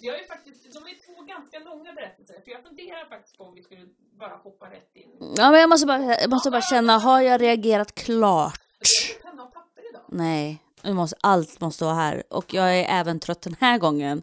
Jag 0.00 0.20
är 0.20 0.26
faktiskt, 0.26 0.72
de 0.72 0.78
är 0.78 1.06
två 1.06 1.22
ganska 1.22 1.58
långa 1.58 1.92
berättelser, 1.92 2.40
för 2.44 2.50
jag 2.50 2.62
funderar 2.62 3.08
faktiskt 3.08 3.38
på 3.38 3.44
om 3.44 3.54
vi 3.54 3.62
skulle 3.62 3.86
bara 4.18 4.36
hoppa 4.36 4.70
rätt 4.70 4.90
in. 4.96 5.34
Ja, 5.36 5.50
men 5.50 5.60
jag 5.60 5.68
måste 5.68 5.86
bara, 5.86 6.20
jag 6.20 6.30
måste 6.30 6.50
bara 6.50 6.62
känna, 6.62 6.98
har 6.98 7.20
jag 7.20 7.40
reagerat 7.40 7.94
klart? 7.94 8.60
Penna 9.22 9.42
och 9.42 9.54
papper 9.54 9.82
idag. 9.90 10.02
Nej, 10.08 10.58
måste, 10.84 11.16
allt 11.20 11.60
måste 11.60 11.84
vara 11.84 11.94
här. 11.94 12.22
Och 12.30 12.54
jag 12.54 12.78
är 12.78 13.00
även 13.00 13.20
trött 13.20 13.42
den 13.42 13.56
här 13.60 13.78
gången 13.78 14.22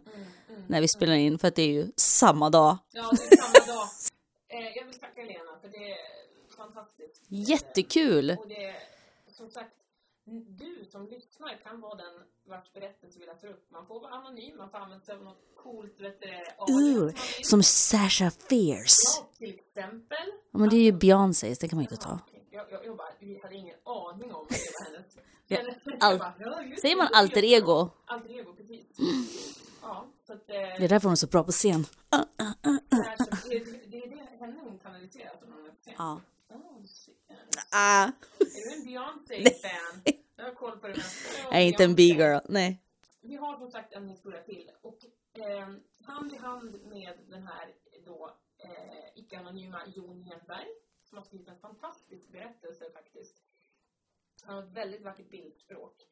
när 0.66 0.80
vi 0.80 0.88
spelar 0.88 1.14
in, 1.14 1.38
för 1.38 1.48
att 1.48 1.54
det 1.54 1.62
är 1.62 1.72
ju 1.72 1.92
samma 1.96 2.50
dag. 2.50 2.78
Ja, 2.92 3.10
det 3.12 3.34
är 3.34 3.36
samma 3.36 3.74
dag. 3.78 3.88
Eh, 4.48 4.76
jag 4.76 4.84
vill 4.84 4.98
tacka 4.98 5.22
Lena, 5.22 5.58
för 5.62 5.68
det, 5.68 5.96
fantastiskt. 6.56 7.22
Jättekul! 7.28 8.30
Och 8.40 8.48
det 8.48 8.64
är 8.64 8.76
som 9.32 9.50
sagt, 9.50 9.70
du 10.56 10.84
som 10.90 11.06
lyssnar 11.06 11.56
kan 11.64 11.80
vara 11.80 11.94
den 11.94 12.12
vars 12.46 12.72
berättelse 12.72 13.18
vi 13.18 13.26
läser 13.26 13.48
upp. 13.48 13.66
Man 13.70 13.86
får 13.86 14.00
vara 14.00 14.12
anonym, 14.12 14.56
man 14.56 14.70
får 14.70 14.78
använda 14.78 15.04
sig 15.04 15.14
av 15.14 15.22
något 15.22 15.42
coolt 15.56 16.00
vet 16.00 16.20
du, 16.20 16.26
Uh, 16.28 16.34
man 16.98 17.06
vill. 17.06 17.14
som 17.44 17.62
Sasha 17.62 18.30
Fierce. 18.30 18.96
Ja, 19.20 19.26
till 19.38 19.54
exempel. 19.54 20.26
Ja, 20.52 20.58
men 20.58 20.68
det 20.68 20.76
är 20.76 20.82
ju 20.82 20.92
Beyoncés, 20.92 21.58
det 21.58 21.68
kan 21.68 21.76
man 21.76 21.84
ju 21.84 21.88
inte 21.90 22.04
ta. 22.04 22.18
Jag, 22.50 22.72
jag, 22.72 22.84
jag 22.86 22.96
bara, 22.96 23.08
vi 23.20 23.40
hade 23.42 23.54
ingen 23.54 23.76
aning 23.84 24.34
om 24.34 24.42
att 24.42 24.48
det 24.48 24.56
var 24.80 24.92
hennes. 24.92 25.16
Ja, 25.48 25.58
al- 26.00 26.18
bara, 26.18 26.34
ja, 26.38 26.76
Säger 26.80 26.96
man 26.96 27.08
alter 27.14 27.44
ego? 27.44 27.88
Alter 28.04 28.30
ego, 28.38 28.52
precis. 28.56 28.86
Ja, 29.82 30.06
så 30.26 30.32
att... 30.32 30.46
Det 30.46 30.56
är 30.56 30.82
Eh, 30.82 30.88
därför 30.88 31.08
hon 31.08 31.12
är 31.12 31.16
så 31.16 31.26
bra 31.26 31.44
på 31.44 31.52
scen. 31.52 31.84
Sasha- 32.10 33.48
det, 33.48 33.58
det 33.86 33.96
är 33.98 34.10
det 34.10 34.36
henne 34.44 34.56
hon 34.62 34.78
kanaliserar 34.78 35.36
som 35.40 35.52
hon 35.52 35.66
är 35.66 35.70
på 35.70 35.76
scen. 35.82 35.94
Ja. 35.98 36.20
Ah, 37.70 38.04
Är 38.38 38.70
du 38.70 38.78
en 38.78 38.84
Beyoncé-fan? 38.84 40.02
Jag 40.36 40.44
har 40.44 40.54
koll 40.54 40.78
på 40.78 40.86
det 40.88 40.96
mesta. 40.96 41.42
jag 41.42 41.54
är 41.62 41.66
inte 41.66 41.84
en 41.84 41.94
B-girl, 41.94 42.38
nej. 42.48 42.82
Vi 43.20 43.36
har 43.36 43.58
som 43.58 43.70
sagt 43.70 43.92
en 43.92 44.08
historia 44.08 44.42
till 44.42 44.70
och 44.82 44.98
eh, 45.32 45.68
hand 46.04 46.32
i 46.32 46.36
hand 46.36 46.82
med 46.84 47.18
den 47.28 47.42
här 47.46 47.74
då 48.04 48.36
eh, 48.58 49.04
icke-anonyma 49.14 49.82
Jon 49.96 50.22
Henberg 50.22 50.66
som 51.04 51.18
har 51.18 51.24
skrivit 51.24 51.48
en 51.48 51.58
fantastisk 51.58 52.28
berättelse 52.28 52.90
faktiskt. 52.92 53.42
Han 54.42 54.54
har 54.54 54.62
ett 54.62 54.72
väldigt 54.72 55.02
vackert 55.02 55.30
bildspråk 55.30 56.02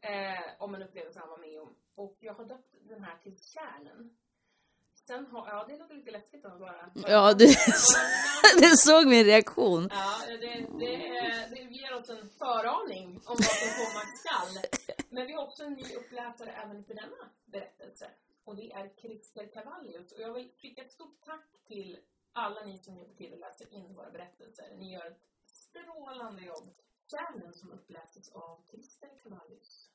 eh, 0.00 0.62
om 0.62 0.74
en 0.74 0.82
upplevelse 0.82 1.18
han 1.20 1.28
var 1.28 1.38
med 1.38 1.60
om. 1.60 1.76
Och 1.94 2.16
jag 2.20 2.34
har 2.34 2.44
döpt 2.44 2.74
den 2.88 3.04
här 3.04 3.18
till 3.22 3.38
Kärnen. 3.38 4.16
Sen 5.06 5.26
har, 5.26 5.48
ja 5.48 5.64
det 5.68 5.78
låter 5.78 5.94
lite 5.94 6.10
läskigt 6.10 6.44
att 6.44 6.58
bara... 6.60 6.90
Ja, 6.94 7.34
du, 7.34 7.46
du 8.60 8.76
såg 8.76 9.06
min 9.06 9.24
reaktion. 9.24 9.88
Ja, 9.90 10.14
det, 10.26 10.36
det, 10.78 11.48
det 11.50 11.60
ger 11.60 11.94
oss 11.94 12.10
en 12.10 12.30
föraning 12.38 13.20
om 13.24 13.36
vad 13.36 13.44
som 13.44 13.68
komma 13.68 14.02
skall. 14.16 14.82
Men 15.08 15.26
vi 15.26 15.32
har 15.32 15.42
också 15.42 15.62
en 15.64 15.72
ny 15.72 15.94
uppläsare 15.94 16.50
även 16.64 16.84
för 16.84 16.94
denna 16.94 17.30
berättelse. 17.44 18.10
Och 18.44 18.56
det 18.56 18.72
är 18.72 18.88
Christer 19.00 19.46
Cavallius. 19.46 20.12
Och 20.12 20.20
jag 20.20 20.34
vill 20.34 20.50
skicka 20.62 20.82
ett 20.82 20.92
stort 20.92 21.20
tack 21.24 21.48
till 21.66 21.98
alla 22.32 22.64
ni 22.64 22.78
som 22.78 22.96
hjälper 22.96 23.14
till 23.14 23.32
att 23.32 23.40
läsa 23.40 23.64
in 23.70 23.94
våra 23.94 24.10
berättelser. 24.10 24.64
Ni 24.78 24.92
gör 24.92 25.06
ett 25.06 25.22
strålande 25.46 26.42
jobb. 26.42 26.68
Kärnen 27.10 27.52
som 27.54 27.70
uppläses 27.70 28.28
av 28.28 28.60
Christer 28.70 29.10
Cavallius. 29.22 29.90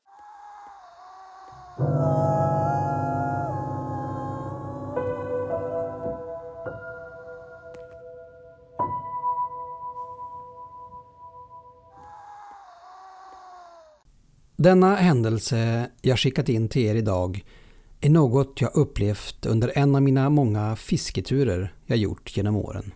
Denna 14.62 14.96
händelse 14.96 15.90
jag 16.02 16.20
skickat 16.20 16.50
in 16.50 16.70
till 16.70 16.82
er 16.82 16.96
idag 16.96 17.46
är 18.02 18.10
något 18.10 18.62
jag 18.62 18.76
upplevt 18.76 19.46
under 19.46 19.72
en 19.76 19.96
av 19.96 20.02
mina 20.02 20.30
många 20.30 20.76
fisketurer 20.76 21.74
jag 21.86 21.98
gjort 21.98 22.38
genom 22.38 22.56
åren. 22.56 22.92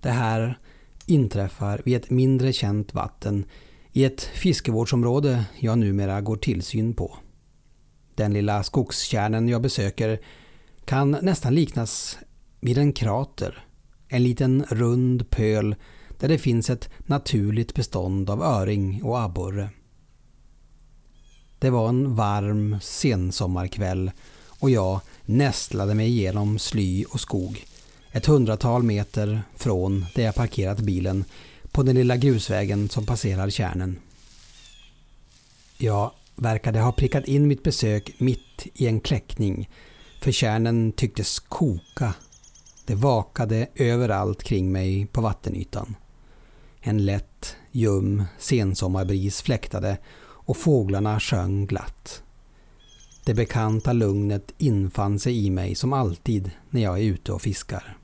Det 0.00 0.10
här 0.10 0.58
inträffar 1.06 1.82
vid 1.84 1.96
ett 1.96 2.10
mindre 2.10 2.52
känt 2.52 2.94
vatten 2.94 3.44
i 3.92 4.04
ett 4.04 4.22
fiskevårdsområde 4.22 5.44
jag 5.58 5.78
numera 5.78 6.20
går 6.20 6.36
tillsyn 6.36 6.94
på. 6.94 7.16
Den 8.14 8.32
lilla 8.32 8.62
skogskärnen 8.62 9.48
jag 9.48 9.62
besöker 9.62 10.20
kan 10.84 11.10
nästan 11.10 11.54
liknas 11.54 12.18
vid 12.60 12.78
en 12.78 12.92
krater. 12.92 13.66
En 14.08 14.22
liten 14.22 14.64
rund 14.68 15.30
pöl 15.30 15.74
där 16.18 16.28
det 16.28 16.38
finns 16.38 16.70
ett 16.70 16.90
naturligt 16.98 17.74
bestånd 17.74 18.30
av 18.30 18.42
öring 18.42 19.02
och 19.02 19.20
abborre. 19.20 19.70
Det 21.62 21.70
var 21.70 21.88
en 21.88 22.14
varm 22.14 22.76
sensommarkväll 22.80 24.10
och 24.46 24.70
jag 24.70 25.00
nästlade 25.24 25.94
mig 25.94 26.08
igenom 26.08 26.58
sly 26.58 27.04
och 27.04 27.20
skog 27.20 27.64
ett 28.12 28.26
hundratal 28.26 28.82
meter 28.82 29.42
från 29.56 30.06
där 30.14 30.22
jag 30.22 30.34
parkerat 30.34 30.80
bilen 30.80 31.24
på 31.70 31.82
den 31.82 31.96
lilla 31.96 32.16
grusvägen 32.16 32.88
som 32.88 33.06
passerar 33.06 33.50
kärnen. 33.50 33.98
Jag 35.76 36.10
verkade 36.36 36.80
ha 36.80 36.92
prickat 36.92 37.24
in 37.24 37.48
mitt 37.48 37.62
besök 37.62 38.14
mitt 38.18 38.66
i 38.74 38.86
en 38.86 39.00
kläckning 39.00 39.70
för 40.22 40.32
kärnen 40.32 40.92
tycktes 40.92 41.38
koka. 41.38 42.14
Det 42.86 42.94
vakade 42.94 43.66
överallt 43.74 44.42
kring 44.42 44.72
mig 44.72 45.06
på 45.06 45.20
vattenytan. 45.20 45.96
En 46.80 47.04
lätt, 47.04 47.56
ljum 47.70 48.24
sensommarbris 48.38 49.42
fläktade 49.42 49.98
och 50.44 50.56
fåglarna 50.56 51.20
sjöng 51.20 51.66
glatt. 51.66 52.22
Det 53.24 53.34
bekanta 53.34 53.92
lugnet 53.92 54.54
infann 54.58 55.18
sig 55.18 55.46
i 55.46 55.50
mig 55.50 55.74
som 55.74 55.92
alltid 55.92 56.50
när 56.70 56.82
jag 56.82 56.98
är 56.98 57.02
ute 57.02 57.32
och 57.32 57.42
fiskar. 57.42 57.98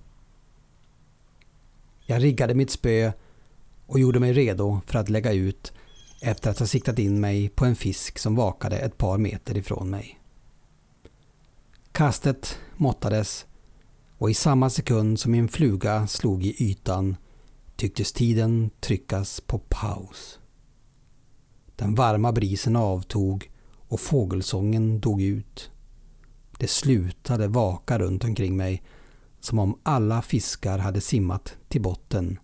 Jag 2.06 2.22
riggade 2.22 2.54
mitt 2.54 2.70
spö 2.70 3.12
och 3.86 4.00
gjorde 4.00 4.20
mig 4.20 4.32
redo 4.32 4.80
för 4.86 4.98
att 4.98 5.08
lägga 5.08 5.32
ut 5.32 5.72
efter 6.20 6.50
att 6.50 6.58
ha 6.58 6.66
siktat 6.66 6.98
in 6.98 7.20
mig 7.20 7.48
på 7.48 7.64
en 7.64 7.76
fisk 7.76 8.18
som 8.18 8.36
vakade 8.36 8.78
ett 8.78 8.98
par 8.98 9.18
meter 9.18 9.56
ifrån 9.56 9.90
mig. 9.90 10.20
Kastet 11.92 12.58
måttades 12.76 13.46
och 14.18 14.30
i 14.30 14.34
samma 14.34 14.70
sekund 14.70 15.20
som 15.20 15.32
min 15.32 15.48
fluga 15.48 16.06
slog 16.06 16.44
i 16.44 16.70
ytan 16.70 17.16
tycktes 17.76 18.12
tiden 18.12 18.70
tryckas 18.80 19.40
på 19.40 19.58
paus. 19.58 20.37
Den 21.78 21.94
varma 21.94 22.32
brisen 22.32 22.76
avtog 22.76 23.50
och 23.88 24.00
fågelsången 24.00 25.00
dog 25.00 25.22
ut. 25.22 25.70
Det 26.58 26.68
slutade 26.68 27.48
vaka 27.48 27.98
runt 27.98 28.24
omkring 28.24 28.56
mig 28.56 28.82
som 29.40 29.58
om 29.58 29.78
alla 29.82 30.22
fiskar 30.22 30.78
hade 30.78 31.00
simmat 31.00 31.56
till 31.68 31.82
botten. 31.82 32.38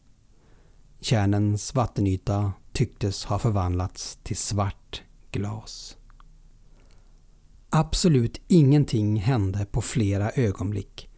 Kärnens 1.01 1.75
vattenyta 1.75 2.53
tycktes 2.73 3.25
ha 3.25 3.38
förvandlats 3.38 4.18
till 4.23 4.37
svart 4.37 5.03
glas. 5.31 5.97
Absolut 7.70 8.40
ingenting 8.49 9.16
hände 9.16 9.66
på 9.70 9.81
flera 9.81 10.31
ögonblick 10.31 11.09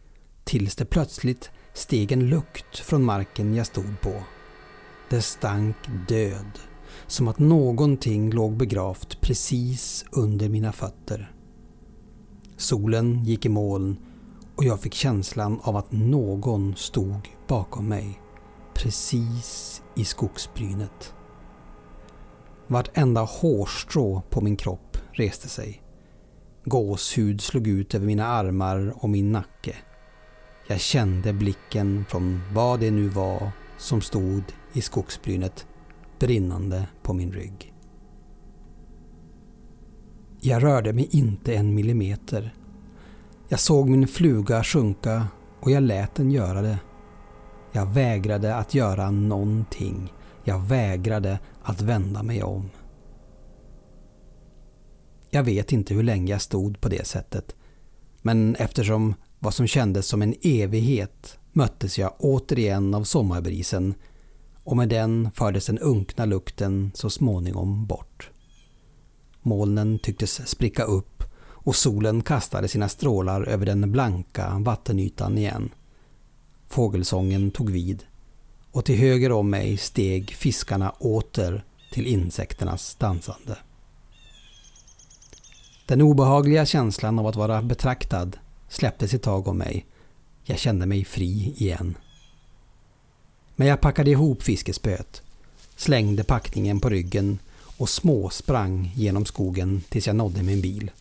tills 0.43 0.75
det 0.75 0.85
plötsligt 0.85 1.49
steg 1.73 2.11
en 2.11 2.29
lukt 2.29 2.79
från 2.79 3.03
marken 3.03 3.55
jag 3.55 3.67
stod 3.67 4.01
på. 4.01 4.23
Det 5.09 5.21
stank 5.21 5.75
död, 6.07 6.59
som 7.07 7.27
att 7.27 7.39
någonting 7.39 8.31
låg 8.31 8.57
begravt 8.57 9.21
precis 9.21 10.05
under 10.11 10.49
mina 10.49 10.71
fötter. 10.71 11.31
Solen 12.57 13.23
gick 13.23 13.45
i 13.45 13.49
moln 13.49 13.97
och 14.55 14.63
jag 14.63 14.81
fick 14.81 14.93
känslan 14.93 15.59
av 15.63 15.75
att 15.75 15.91
någon 15.91 16.75
stod 16.75 17.29
bakom 17.47 17.87
mig, 17.87 18.21
precis 18.73 19.81
i 19.95 20.03
skogsbrynet. 20.05 21.13
Vartenda 22.67 23.21
hårstrå 23.21 24.21
på 24.29 24.41
min 24.41 24.55
kropp 24.55 24.97
reste 25.11 25.49
sig. 25.49 25.83
Gåshud 26.65 27.41
slog 27.41 27.67
ut 27.67 27.95
över 27.95 28.05
mina 28.05 28.27
armar 28.27 28.93
och 28.95 29.09
min 29.09 29.31
nacke. 29.31 29.75
Jag 30.67 30.79
kände 30.79 31.33
blicken 31.33 32.05
från 32.09 32.41
vad 32.53 32.79
det 32.79 32.91
nu 32.91 33.07
var 33.07 33.51
som 33.77 34.01
stod 34.01 34.43
i 34.73 34.81
skogsbrynet 34.81 35.67
brinnande 36.19 36.87
på 37.03 37.13
min 37.13 37.31
rygg. 37.31 37.73
Jag 40.41 40.63
rörde 40.63 40.93
mig 40.93 41.09
inte 41.11 41.55
en 41.55 41.75
millimeter. 41.75 42.53
Jag 43.49 43.59
såg 43.59 43.89
min 43.89 44.07
fluga 44.07 44.63
sjunka 44.63 45.27
och 45.59 45.71
jag 45.71 45.83
lät 45.83 46.15
den 46.15 46.31
göra 46.31 46.61
det. 46.61 46.79
Jag 47.71 47.85
vägrade 47.85 48.55
att 48.55 48.73
göra 48.73 49.11
någonting. 49.11 50.13
Jag 50.43 50.59
vägrade 50.59 51.39
att 51.63 51.81
vända 51.81 52.23
mig 52.23 52.43
om. 52.43 52.69
Jag 55.29 55.43
vet 55.43 55.71
inte 55.71 55.93
hur 55.93 56.03
länge 56.03 56.31
jag 56.31 56.41
stod 56.41 56.81
på 56.81 56.89
det 56.89 57.07
sättet. 57.07 57.55
Men 58.21 58.55
eftersom 58.55 59.15
vad 59.39 59.53
som 59.53 59.67
kändes 59.67 60.07
som 60.07 60.21
en 60.21 60.35
evighet 60.41 61.39
möttes 61.53 61.99
jag 61.99 62.13
återigen 62.19 62.93
av 62.93 63.03
sommarbrisen 63.03 63.93
och 64.67 64.77
med 64.77 64.89
den 64.89 65.31
fördes 65.31 65.65
den 65.65 65.79
unkna 65.79 66.25
lukten 66.25 66.91
så 66.93 67.09
småningom 67.09 67.85
bort. 67.85 68.29
Molnen 69.41 69.99
tycktes 69.99 70.47
spricka 70.47 70.83
upp 70.83 71.23
och 71.39 71.75
solen 71.75 72.21
kastade 72.21 72.67
sina 72.67 72.89
strålar 72.89 73.43
över 73.43 73.65
den 73.65 73.91
blanka 73.91 74.59
vattenytan 74.59 75.37
igen. 75.37 75.69
Fågelsången 76.69 77.51
tog 77.51 77.69
vid 77.69 78.03
och 78.71 78.85
till 78.85 78.97
höger 78.97 79.31
om 79.31 79.49
mig 79.49 79.77
steg 79.77 80.31
fiskarna 80.31 80.89
åter 80.89 81.63
till 81.91 82.07
insekternas 82.07 82.95
dansande. 82.95 83.57
Den 85.85 86.01
obehagliga 86.01 86.65
känslan 86.65 87.19
av 87.19 87.27
att 87.27 87.35
vara 87.35 87.61
betraktad 87.61 88.37
släpptes 88.69 89.13
ett 89.13 89.23
tag 89.23 89.47
om 89.47 89.57
mig. 89.57 89.85
Jag 90.43 90.59
kände 90.59 90.85
mig 90.85 91.05
fri 91.05 91.53
igen. 91.57 91.97
Men 93.59 93.67
jag 93.67 93.81
packade 93.81 94.11
ihop 94.11 94.43
fiskespöet, 94.43 95.21
slängde 95.75 96.23
packningen 96.23 96.79
på 96.79 96.89
ryggen 96.89 97.39
och 97.77 97.89
småsprang 97.89 98.91
genom 98.95 99.25
skogen 99.25 99.83
tills 99.89 100.07
jag 100.07 100.15
nådde 100.15 100.43
min 100.43 100.61
bil. 100.61 100.91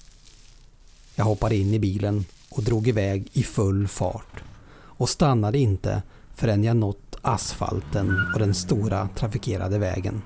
Jag 1.15 1.25
hoppade 1.25 1.57
in 1.57 1.75
i 1.75 1.79
bilen 1.79 2.25
och 2.51 2.63
drog 2.63 2.89
iväg 2.89 3.29
i 3.33 3.43
full 3.43 3.89
fart 3.89 4.43
och 4.73 5.09
stannade 5.09 5.59
inte 5.59 6.03
förrän 6.35 6.65
jag 6.65 6.77
nått 6.77 7.17
asfalten 7.23 8.17
och 8.35 8.39
den 8.39 8.55
stora 8.55 9.09
trafikerade 9.15 9.79
vägen. 9.79 10.23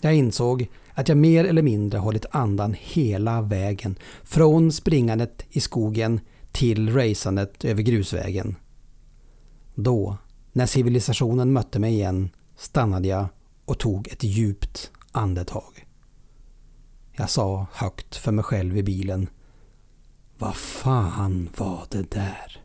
Jag 0.00 0.14
insåg 0.14 0.68
att 0.94 1.08
jag 1.08 1.18
mer 1.18 1.44
eller 1.44 1.62
mindre 1.62 1.98
hållit 1.98 2.26
andan 2.30 2.76
hela 2.80 3.42
vägen 3.42 3.96
från 4.22 4.72
springandet 4.72 5.44
i 5.50 5.60
skogen 5.60 6.20
till 6.52 6.94
racandet 6.94 7.64
över 7.64 7.82
grusvägen. 7.82 8.56
Då, 9.74 10.16
när 10.52 10.66
civilisationen 10.66 11.52
mötte 11.52 11.78
mig 11.78 11.92
igen, 11.92 12.30
stannade 12.56 13.08
jag 13.08 13.26
och 13.64 13.78
tog 13.78 14.08
ett 14.08 14.22
djupt 14.22 14.90
andetag. 15.12 15.86
Jag 17.12 17.30
sa 17.30 17.66
högt 17.72 18.16
för 18.16 18.32
mig 18.32 18.44
själv 18.44 18.76
i 18.76 18.82
bilen. 18.82 19.28
Vad 20.38 20.56
fan 20.56 21.48
var 21.56 21.86
det 21.90 22.10
där? 22.10 22.64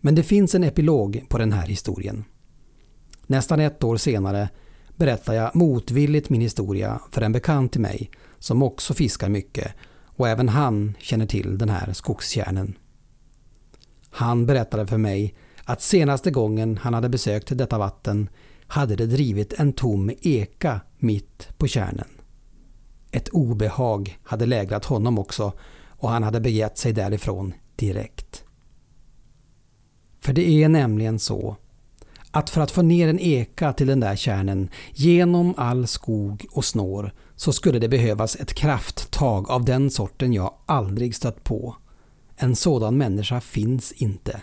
Men 0.00 0.14
det 0.14 0.22
finns 0.22 0.54
en 0.54 0.64
epilog 0.64 1.24
på 1.28 1.38
den 1.38 1.52
här 1.52 1.66
historien. 1.66 2.24
Nästan 3.26 3.60
ett 3.60 3.84
år 3.84 3.96
senare 3.96 4.48
berättar 4.96 5.34
jag 5.34 5.56
motvilligt 5.56 6.30
min 6.30 6.40
historia 6.40 7.00
för 7.10 7.22
en 7.22 7.32
bekant 7.32 7.72
till 7.72 7.80
mig 7.80 8.10
som 8.38 8.62
också 8.62 8.94
fiskar 8.94 9.28
mycket 9.28 9.74
och 10.04 10.28
även 10.28 10.48
han 10.48 10.94
känner 11.00 11.26
till 11.26 11.58
den 11.58 11.68
här 11.68 11.92
skogskärnen. 11.92 12.74
Han 14.18 14.46
berättade 14.46 14.86
för 14.86 14.98
mig 14.98 15.34
att 15.64 15.82
senaste 15.82 16.30
gången 16.30 16.78
han 16.82 16.94
hade 16.94 17.08
besökt 17.08 17.58
detta 17.58 17.78
vatten 17.78 18.28
hade 18.66 18.96
det 18.96 19.06
drivit 19.06 19.52
en 19.52 19.72
tom 19.72 20.10
eka 20.22 20.80
mitt 20.98 21.48
på 21.58 21.66
kärnen. 21.66 22.08
Ett 23.10 23.28
obehag 23.28 24.18
hade 24.22 24.46
lägrat 24.46 24.84
honom 24.84 25.18
också 25.18 25.52
och 25.86 26.10
han 26.10 26.22
hade 26.22 26.40
begett 26.40 26.78
sig 26.78 26.92
därifrån 26.92 27.54
direkt. 27.76 28.44
För 30.20 30.32
det 30.32 30.48
är 30.48 30.68
nämligen 30.68 31.18
så 31.18 31.56
att 32.30 32.50
för 32.50 32.60
att 32.60 32.70
få 32.70 32.82
ner 32.82 33.08
en 33.08 33.20
eka 33.20 33.72
till 33.72 33.86
den 33.86 34.00
där 34.00 34.16
kärnen 34.16 34.68
genom 34.94 35.54
all 35.56 35.86
skog 35.86 36.46
och 36.50 36.64
snår 36.64 37.12
så 37.36 37.52
skulle 37.52 37.78
det 37.78 37.88
behövas 37.88 38.36
ett 38.36 38.54
krafttag 38.54 39.50
av 39.50 39.64
den 39.64 39.90
sorten 39.90 40.32
jag 40.32 40.54
aldrig 40.66 41.14
stött 41.14 41.44
på. 41.44 41.76
En 42.40 42.56
sådan 42.56 42.98
människa 42.98 43.40
finns 43.40 43.92
inte. 43.92 44.42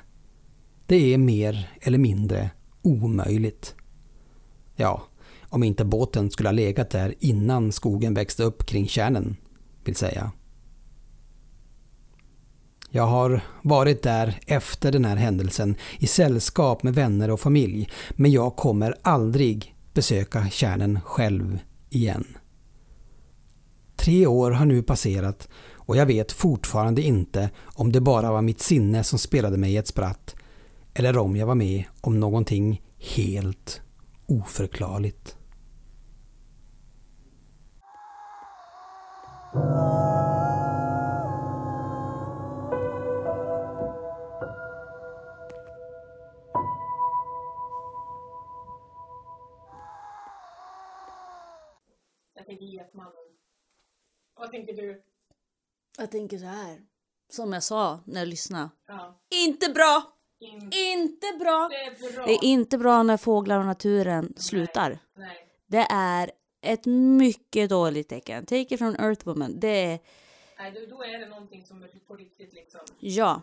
Det 0.86 1.14
är 1.14 1.18
mer 1.18 1.70
eller 1.82 1.98
mindre 1.98 2.50
omöjligt. 2.82 3.76
Ja, 4.76 5.04
om 5.42 5.64
inte 5.64 5.86
båten 5.86 6.32
skulle 6.32 6.50
ha 6.50 6.54
legat 6.54 6.90
där 6.90 7.14
innan 7.20 7.72
skogen 7.72 8.14
växte 8.14 8.44
upp 8.44 8.66
kring 8.66 8.88
kärnen, 8.88 9.38
vill 9.84 9.96
säga. 9.96 10.32
Jag 12.90 13.08
har 13.08 13.42
varit 13.62 14.04
där 14.04 14.40
efter 14.48 14.92
den 14.92 15.06
här 15.06 15.16
händelsen 15.16 15.76
i 16.00 16.08
sällskap 16.08 16.84
med 16.84 16.96
vänner 16.96 17.32
och 17.32 17.40
familj 17.40 17.90
men 18.12 18.32
jag 18.32 18.56
kommer 18.56 18.96
aldrig 19.02 19.76
besöka 19.94 20.50
kärnen 20.50 21.02
själv 21.02 21.60
igen. 21.90 22.38
Tre 23.96 24.28
år 24.28 24.52
har 24.52 24.66
nu 24.66 24.84
passerat 24.84 25.50
och 25.86 25.98
jag 25.98 26.06
vet 26.06 26.32
fortfarande 26.32 27.02
inte 27.02 27.50
om 27.76 27.92
det 27.92 28.02
bara 28.02 28.32
var 28.32 28.42
mitt 28.42 28.62
sinne 28.62 29.04
som 29.04 29.20
spelade 29.20 29.58
mig 29.58 29.78
ett 29.78 29.88
spratt 29.88 30.36
eller 30.94 31.18
om 31.18 31.36
jag 31.36 31.48
var 31.48 31.56
med 31.56 31.84
om 32.02 32.20
någonting 32.20 32.82
helt 32.98 33.82
oförklarligt. 34.26 35.38
Jag 52.34 52.46
tänker 52.46 52.66
Getmannen. 52.66 53.12
Vad 54.36 54.52
tänker 54.52 54.74
du? 54.74 55.15
Jag 56.06 56.12
tänker 56.12 56.38
så 56.38 56.46
här. 56.46 56.82
Som 57.30 57.54
jag 57.54 57.64
sa 57.64 58.00
när 58.06 58.22
jag 58.22 58.28
lyssnade. 58.28 58.70
Ja. 58.88 59.20
Inte 59.30 59.70
bra! 59.70 60.04
Inte 60.40 60.78
Inte 60.78 61.28
bra! 61.40 61.70
bra. 62.16 62.26
Det 62.26 62.34
är 62.34 62.44
inte 62.44 62.78
bra 62.78 63.04
när 63.04 63.18
fåglar 63.18 63.60
och 63.60 63.66
naturen 63.66 64.34
slutar. 64.38 65.00
Nej. 65.18 65.48
Det 65.68 65.88
är 65.90 66.32
ett 66.62 66.86
mycket 66.86 67.70
dåligt 67.70 68.10
tecken. 68.10 68.46
Take 68.46 68.74
it 68.74 68.80
from 68.80 68.96
Earthwoman. 68.96 69.60
Det 69.60 69.68
är, 69.68 70.00
Nej, 70.58 70.88
då, 70.90 71.04
är 71.04 71.20
det 71.20 71.30
någonting 71.30 71.66
som 71.66 71.84
är 71.84 71.88
på 72.08 72.16
riktigt 72.16 72.54
liksom. 72.54 72.82
ja. 73.00 73.42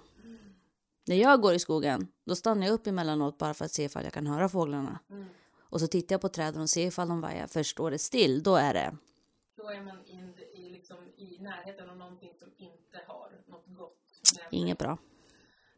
När 1.07 1.16
jag 1.16 1.40
går 1.40 1.55
i 1.55 1.59
skogen, 1.59 2.09
då 2.27 2.35
stannar 2.37 2.66
jag 2.66 2.75
upp 2.75 2.87
emellanåt 2.87 3.38
bara 3.38 3.55
för 3.55 3.64
att 3.64 3.72
se 3.72 3.85
ifall 3.85 4.05
jag 4.05 4.12
kan 4.12 4.27
höra 4.27 4.48
fåglarna. 4.48 4.98
Mm. 5.11 5.27
Och 5.61 5.81
så 5.81 5.87
tittar 5.87 6.14
jag 6.14 6.20
på 6.20 6.29
träden 6.29 6.62
och 6.62 6.70
ser 6.70 6.87
ifall 6.87 7.09
de 7.09 7.20
vajar. 7.20 7.46
Först 7.46 7.70
står 7.70 7.90
det 7.90 7.98
still, 7.98 8.42
då 8.42 8.57
är 8.57 8.75
det 8.75 8.96
Då 9.57 9.68
är 9.70 9.81
man 9.81 9.96
in, 10.07 10.35
liksom, 10.92 11.24
i 11.24 11.38
närheten 11.42 11.90
av 11.90 11.96
någonting 11.96 12.35
som 12.35 12.48
inte 12.57 13.00
har 13.07 13.31
något 13.46 13.64
gott 13.66 13.98
sig. 14.22 14.42
inget 14.50 14.78
bra. 14.78 14.98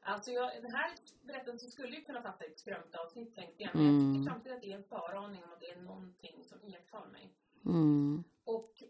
Alltså 0.06 0.30
jag, 0.30 0.62
den 0.62 0.70
här 0.74 0.90
berättelsen 1.22 1.70
skulle 1.70 1.96
ju 1.96 2.04
kunna 2.04 2.20
passa 2.20 2.44
i 2.44 2.48
ett 2.48 2.58
skrömtavsnitt 2.58 3.34
tänkte 3.34 3.62
jag. 3.62 3.74
Men 3.74 3.84
jag 3.84 3.94
Mm. 3.94 4.14
tycker 4.14 4.30
samtidigt 4.34 4.56
att 4.56 4.62
det 4.62 4.72
är 4.72 4.76
en 4.76 4.84
föraning 4.84 5.44
om 5.44 5.52
att 5.52 5.60
det 5.60 5.70
är 5.70 5.80
någonting 5.80 6.44
som 6.44 6.68
iakttar 6.68 7.06
mig. 7.12 7.32
Mm. 7.66 8.24
Och 8.44 8.82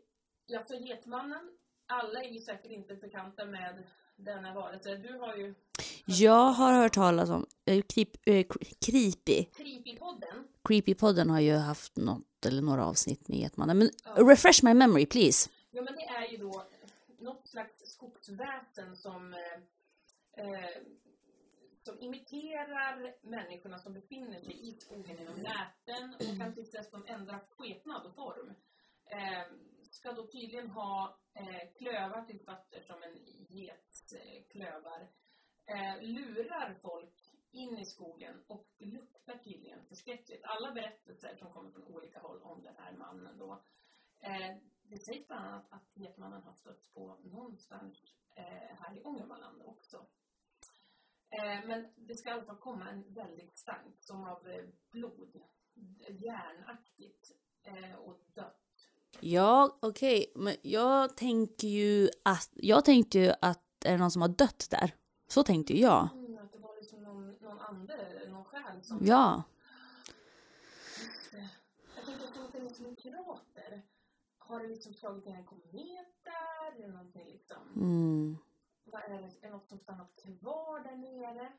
jag 0.47 0.67
sa 0.67 0.75
Getmannen. 0.75 1.51
Alla 1.87 2.23
är 2.23 2.29
ju 2.31 2.41
säkert 2.41 2.71
inte 2.71 2.95
bekanta 2.95 3.45
med 3.45 3.83
denna 4.17 4.55
varelse. 4.55 4.97
Du 4.97 5.19
har 5.19 5.37
ju 5.37 5.55
Jag 6.07 6.51
har 6.53 6.73
hört 6.73 6.95
talas 6.95 7.31
om 7.31 7.47
äh, 7.65 7.83
creep, 7.83 8.09
äh, 8.27 8.47
Creepy. 8.81 9.45
Creepypodden. 9.45 10.49
Creepypodden 10.65 11.31
har 11.31 11.41
ju 11.41 11.55
haft 11.55 11.97
något 11.97 12.47
eller 12.47 12.63
några 12.63 12.87
avsnitt 12.87 13.29
med 13.29 13.39
Getmannen. 13.39 13.79
Men 13.79 13.91
refresh 14.27 14.65
my 14.65 14.75
memory 14.75 15.07
please. 15.07 15.51
Ja, 15.71 15.83
men 15.83 15.95
det 15.95 16.03
är 16.05 16.29
ju 16.29 16.37
då 16.37 16.65
något 17.19 17.44
slags 17.55 17.79
skogsväsen 17.93 18.97
som, 18.97 19.35
eh, 19.35 19.59
eh, 20.45 20.83
som 21.73 22.01
imiterar 22.01 23.15
människorna 23.23 23.79
som 23.79 23.95
befinner 23.95 24.41
sig 24.41 24.69
i 24.69 24.73
skogen 24.73 25.17
genom 25.17 25.41
näten 25.41 26.15
och 26.15 26.39
kan 26.39 26.55
tills 26.55 26.71
dess 26.71 26.91
de 26.91 27.07
ändrar 27.07 27.47
skepnad 27.51 28.07
och 28.07 28.15
form. 28.15 28.55
Eh, 29.07 29.47
ska 29.91 30.13
då 30.13 30.27
tydligen 30.27 30.71
ha 30.71 31.19
eh, 31.35 31.73
klövar 31.79 32.25
till 32.25 32.41
fötter 32.41 32.81
som 32.81 33.03
en 33.03 33.17
get 33.49 34.13
eh, 34.15 34.43
klövar. 34.51 35.09
Eh, 35.67 36.03
lurar 36.03 36.79
folk 36.83 37.15
in 37.51 37.79
i 37.79 37.85
skogen 37.85 38.45
och 38.47 38.69
luktar 38.79 39.39
tydligen 39.39 39.87
förskräckligt. 39.87 40.45
Alla 40.45 40.73
berättelser 40.73 41.37
som 41.37 41.53
kommer 41.53 41.71
från 41.71 41.85
olika 41.85 42.21
håll 42.21 42.43
om 42.43 42.63
den 42.63 42.77
här 42.77 42.93
mannen 42.93 43.39
då 43.39 43.65
Eh, 44.25 44.57
det 44.89 44.99
sägs 44.99 45.27
bland 45.29 45.47
annat 45.47 45.67
att 45.71 45.91
Getmannen 45.95 46.43
har 46.43 46.53
stötts 46.53 46.89
på 46.89 47.17
någonstans 47.23 47.99
eh, 48.35 48.77
här 48.79 48.97
i 48.97 49.03
Ångermanland 49.03 49.63
också. 49.65 50.07
Eh, 51.31 51.67
men 51.67 51.87
det 51.97 52.17
ska 52.17 52.43
fall 52.43 52.57
komma 52.57 52.91
en 52.91 53.15
väldigt 53.15 53.57
stank 53.57 53.97
som 54.01 54.25
av 54.25 54.49
eh, 54.49 54.65
blod, 54.91 55.41
järnaktigt 56.09 57.33
eh, 57.63 57.95
och 57.95 58.21
dött. 58.35 58.61
Ja, 59.21 59.79
okej. 59.81 60.33
Men 60.35 60.55
jag 60.63 61.17
tänker 61.17 61.69
ju 61.69 62.09
att... 62.23 62.51
Jag 62.55 62.85
tänkte 62.85 63.19
ju 63.19 63.33
att 63.41 63.85
är 63.85 63.93
det 63.93 63.99
någon 63.99 64.11
som 64.11 64.23
har 64.23 64.29
dött 64.29 64.67
där? 64.71 64.95
Så 65.29 65.43
tänkte 65.43 65.73
ju 65.73 65.81
jag. 65.81 66.09
Mm, 66.13 66.39
att 66.39 66.53
det 66.53 66.59
var 66.59 66.77
liksom 66.77 67.03
någon, 67.03 67.33
någon 67.33 67.61
ande, 67.61 68.29
någon 68.29 68.45
själ 68.45 68.83
som... 68.83 68.99
Ja. 69.07 69.43
Jag 71.97 72.05
tänker 72.07 72.25
att 72.25 72.53
det 72.53 72.59
är 72.59 72.63
liksom 72.63 72.87
en 72.87 72.97
krater. 72.97 73.83
Har 74.47 74.61
det 74.61 74.69
liksom 74.69 74.95
slagit 74.95 75.27
ner 75.27 75.37
en 75.37 75.45
komet 75.45 76.07
där? 76.25 76.85
Eller 76.85 76.89
någonting 76.93 77.27
liksom? 77.27 77.57
Mm. 77.77 78.37
Vad 78.85 79.03
är 79.03 79.09
det? 79.09 79.47
Är 79.47 79.51
något 79.51 79.69
som 79.69 79.79
stannat 79.79 80.17
kvar 80.23 80.81
där 80.81 80.97
nere? 80.97 81.53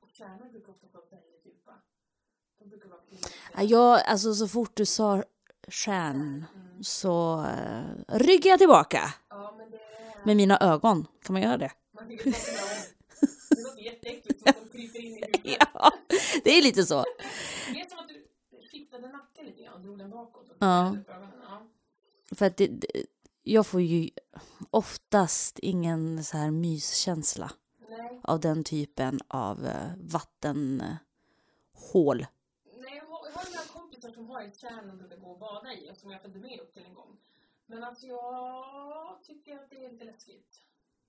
Och 0.00 0.10
kärnor 0.10 0.50
brukar 0.50 0.72
ofta 0.72 0.86
vara 0.92 1.04
väldigt 1.10 1.46
djupa. 1.46 1.72
De 2.58 2.68
brukar 2.68 2.88
vara 2.88 3.00
Ja, 3.54 3.62
Jag, 3.62 4.02
alltså 4.06 4.34
så 4.34 4.48
fort 4.48 4.70
du 4.74 4.86
sa 4.86 5.24
stjärn 5.68 6.44
så 6.82 7.40
uh, 7.40 8.18
ryggar 8.18 8.50
jag 8.50 8.58
tillbaka 8.58 9.14
Ja, 9.28 9.54
men 9.58 9.70
det 9.70 9.80
med 10.24 10.36
mina 10.36 10.58
ögon. 10.58 11.06
Kan 11.22 11.32
man 11.32 11.42
göra 11.42 11.56
det? 11.56 11.72
Man 11.94 12.08
Det 12.08 12.16
låter 13.62 13.82
jätteäckligt 13.82 14.44
de 14.44 14.52
kryper 14.78 14.98
in 14.98 15.12
i 15.12 15.14
huvudet. 15.14 15.40
Ja, 15.74 15.92
det 16.44 16.50
är 16.50 16.62
lite 16.62 16.84
så. 16.84 17.04
Det 17.72 17.80
är 17.80 17.88
som 17.88 17.98
att 17.98 18.08
du 18.08 18.26
skiftade 18.70 19.08
nacken 19.08 19.46
lite 19.46 19.62
grann 19.62 19.74
och 19.74 19.80
drog 19.80 19.98
den 19.98 20.10
bakåt. 20.10 20.48
Och 20.50 20.56
Ja. 20.58 20.96
För 22.34 22.46
att 22.46 22.56
det, 22.56 22.66
det, 22.66 23.06
jag 23.42 23.66
får 23.66 23.80
ju 23.80 24.10
oftast 24.70 25.58
ingen 25.58 26.24
så 26.24 26.36
här 26.36 26.50
myskänsla. 26.50 27.50
Nej, 27.88 27.98
Nej. 27.98 28.20
av 28.24 28.40
den 28.40 28.64
typen 28.64 29.20
av 29.28 29.66
eh, 29.66 29.90
vattenhål. 29.98 30.98
Nej, 32.76 32.96
jag 32.96 33.04
har, 33.06 33.26
jag 33.26 33.32
har 33.32 33.44
några 33.44 33.66
kompisar 33.72 34.10
som 34.12 34.26
har 34.30 34.42
ett 34.42 34.58
kärn 34.58 34.88
de 34.88 34.98
brukar 34.98 35.16
gå 35.16 35.30
och 35.30 35.38
bada 35.38 35.74
i 35.74 35.90
och 35.90 35.96
som 35.96 36.10
jag 36.10 36.22
följde 36.22 36.38
med 36.38 36.60
upp 36.60 36.72
till 36.74 36.84
en 36.84 36.94
gång. 36.94 37.16
Men 37.66 37.84
alltså 37.84 38.06
jag 38.06 39.18
tycker 39.22 39.54
att 39.54 39.70
det 39.70 39.84
är 39.84 39.90
lite 39.90 40.04
läskigt. 40.04 40.62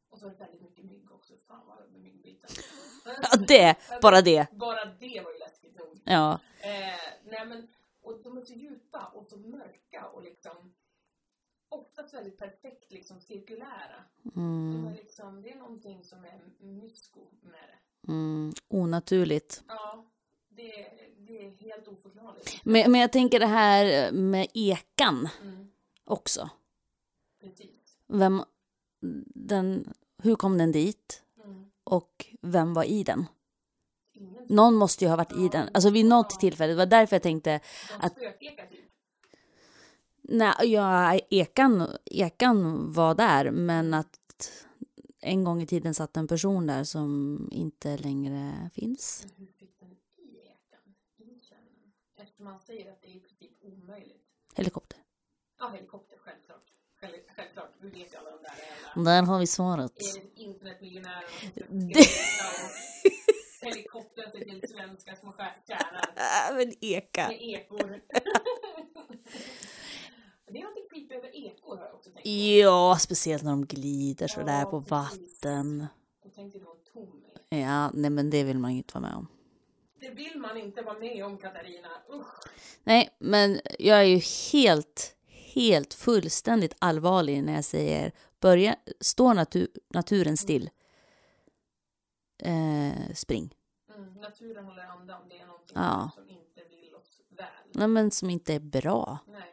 Och 0.10 0.20
så 0.20 0.26
är 0.26 0.30
det 0.30 0.36
väldigt 0.38 0.62
mycket 0.62 0.86
mygg 0.86 1.12
också. 1.12 1.34
Fan 1.48 1.62
vad 1.68 1.92
med 1.92 2.02
myggbitar. 2.02 2.50
Ja, 3.06 3.38
det, 3.48 3.76
bara 4.02 4.22
det. 4.22 4.48
Bara 4.52 4.86
det 4.86 5.22
var 5.22 5.32
ju 5.32 5.40
läskigt 5.40 5.78
nog. 5.78 6.00
Ja, 6.04 6.40
Eh, 6.62 7.00
nej 7.24 7.46
men, 7.46 7.68
och 8.02 8.24
de 8.24 8.38
är 8.38 8.42
så 8.42 8.54
djupa 8.54 9.12
och 9.16 9.26
så 9.26 9.38
mörka 9.38 10.08
och 10.14 10.24
liksom 10.24 10.74
oftast 11.70 12.14
väldigt 12.14 12.38
perfekt 12.38 12.92
liksom 12.92 13.22
cirkulära. 13.22 14.04
De 14.24 14.88
är 14.88 14.96
liksom, 14.96 15.42
det 15.42 15.52
är 15.52 15.58
någonting 15.58 16.04
som 16.04 16.24
är 16.26 16.42
mysko 16.60 17.20
med 17.42 17.60
det. 17.70 18.12
mm, 18.12 18.54
onaturligt. 18.68 19.64
Ja, 19.68 20.06
det, 20.50 20.72
det 21.18 21.46
är 21.46 21.52
helt 21.52 21.88
oförklarligt. 21.88 22.60
Men, 22.64 22.92
men 22.92 23.02
jag 23.02 23.12
tänker 23.12 23.40
det 23.40 23.46
här 23.46 24.12
med 24.12 24.48
ekan 24.54 25.30
Mm, 25.42 25.68
också. 26.04 26.50
precis. 27.42 27.70
Vem, 28.08 28.44
den, 29.36 29.94
hur 30.24 30.36
kom 30.36 30.58
den 30.58 30.72
dit? 30.72 31.24
Mm. 31.44 31.66
Och 31.84 32.26
vem 32.42 32.74
var 32.74 32.84
i 32.84 33.04
den? 33.04 33.26
Ingen 34.14 34.46
Någon 34.50 34.76
måste 34.76 35.04
ju 35.06 35.10
ha 35.10 35.18
varit 35.18 35.32
i 35.38 35.50
den. 35.52 35.70
Alltså 35.74 35.90
vid 35.90 36.06
något 36.06 36.40
tillfälle. 36.40 36.74
Det 36.74 36.78
var 36.78 36.86
därför 36.86 37.16
jag 37.16 37.24
tänkte 37.24 37.60
att 38.00 38.16
typ. 38.16 38.89
Nej, 40.30 40.54
ja, 40.74 41.20
ekan, 41.30 41.88
ekan 42.06 42.92
var 42.94 43.16
där. 43.16 43.52
Men 43.52 43.94
att 43.94 44.16
en 45.22 45.44
gång 45.44 45.62
i 45.62 45.66
tiden 45.68 45.94
satt 45.94 46.18
en 46.18 46.28
person 46.28 46.68
där 46.68 46.84
som 46.84 47.48
inte 47.52 47.98
längre 47.98 48.70
finns. 48.74 49.24
Men 49.26 49.36
hur 49.38 49.54
fick 49.54 49.80
den 49.80 49.90
i 49.92 50.38
ekan? 50.48 50.96
I 51.18 51.40
kärnan? 51.40 51.94
Eftersom 52.18 52.46
man 52.46 52.60
säger 52.60 52.92
att 52.92 53.02
det 53.02 53.08
är 53.08 53.16
i 53.16 53.20
princip 53.20 53.52
omöjligt. 53.62 54.26
Helikopter. 54.56 55.00
Ja, 55.60 55.70
helikopter, 55.70 56.18
självklart. 56.20 56.64
Själv, 57.02 57.14
självklart, 57.36 57.72
vi 57.82 57.90
vet 57.90 58.14
ju 58.14 58.18
alla 58.18 58.30
de 58.32 58.38
där 59.04 59.04
Där 59.04 59.22
har 59.24 59.40
vi 59.40 59.48
svaret. 59.48 59.92
är 60.02 60.20
det 60.22 60.42
internetmiljonärerna 60.42 61.22
som 61.68 61.88
Det- 61.94 62.08
helikoptern 63.62 64.32
till 64.32 64.70
svenska 64.70 65.16
små 65.16 65.32
skär- 65.32 65.62
kärnar 65.68 66.14
Äh, 66.16 66.56
men 66.66 66.74
eka. 66.82 67.28
med 67.28 67.42
ekor. 67.42 68.02
det 70.52 70.58
är 70.60 70.64
någonting 70.64 70.88
creepy 70.90 71.16
över 71.16 71.36
ekor 71.48 71.78
har 71.78 71.86
jag 71.86 71.96
också 71.96 72.10
tänkt 72.10 72.24
på. 72.24 72.30
Ja, 72.30 72.98
speciellt 73.00 73.44
när 73.44 73.52
de 73.52 73.66
glider 73.66 74.28
sådär 74.28 74.60
Ja, 74.60 74.66
på 74.66 74.82
precis. 74.82 74.92
vatten. 74.92 75.88
Jag 76.24 76.34
tänkte 76.34 76.60
då 76.60 76.76
tom 76.94 77.24
i. 77.50 77.60
Ja, 77.62 77.92
nej 77.94 78.10
men 78.10 78.30
det 78.30 78.44
vill 78.44 78.58
man 78.60 78.72
ju 78.72 78.78
inte 78.78 78.94
vara 78.94 79.02
med 79.10 79.16
om. 79.18 79.28
Det 80.00 80.10
vill 80.10 80.38
man 80.40 80.58
inte 80.58 80.82
vara 80.82 81.00
med 81.00 81.26
om 81.26 81.38
Katarina. 81.38 81.88
Usch. 82.14 82.50
Nej, 82.84 83.10
men 83.20 83.60
jag 83.80 83.98
är 84.00 84.04
ju 84.04 84.20
helt, 84.54 85.16
helt 85.56 85.94
fullständigt 85.94 86.76
allvarlig 86.80 87.44
när 87.44 87.54
jag 87.56 87.66
säger 87.66 88.12
börja, 88.40 88.76
står 89.00 89.34
natur, 89.34 89.68
naturen 89.94 90.38
still. 90.38 90.70
Eh, 92.44 93.14
spring. 93.16 93.56
Mm, 93.96 94.14
naturen 94.14 94.66
håller 94.66 94.84
andan. 94.84 95.22
Det 95.30 95.38
är 95.40 95.46
någonting 95.46 95.74
Ja. 95.76 96.12
som 96.16 96.30
inte 96.30 96.62
vill 96.70 96.96
oss 96.96 97.22
väl. 97.30 97.46
Nej, 97.72 97.88
men 97.88 98.12
som 98.12 98.30
inte 98.30 98.54
är 98.54 98.60
bra. 98.60 99.18
Nej. 99.28 99.49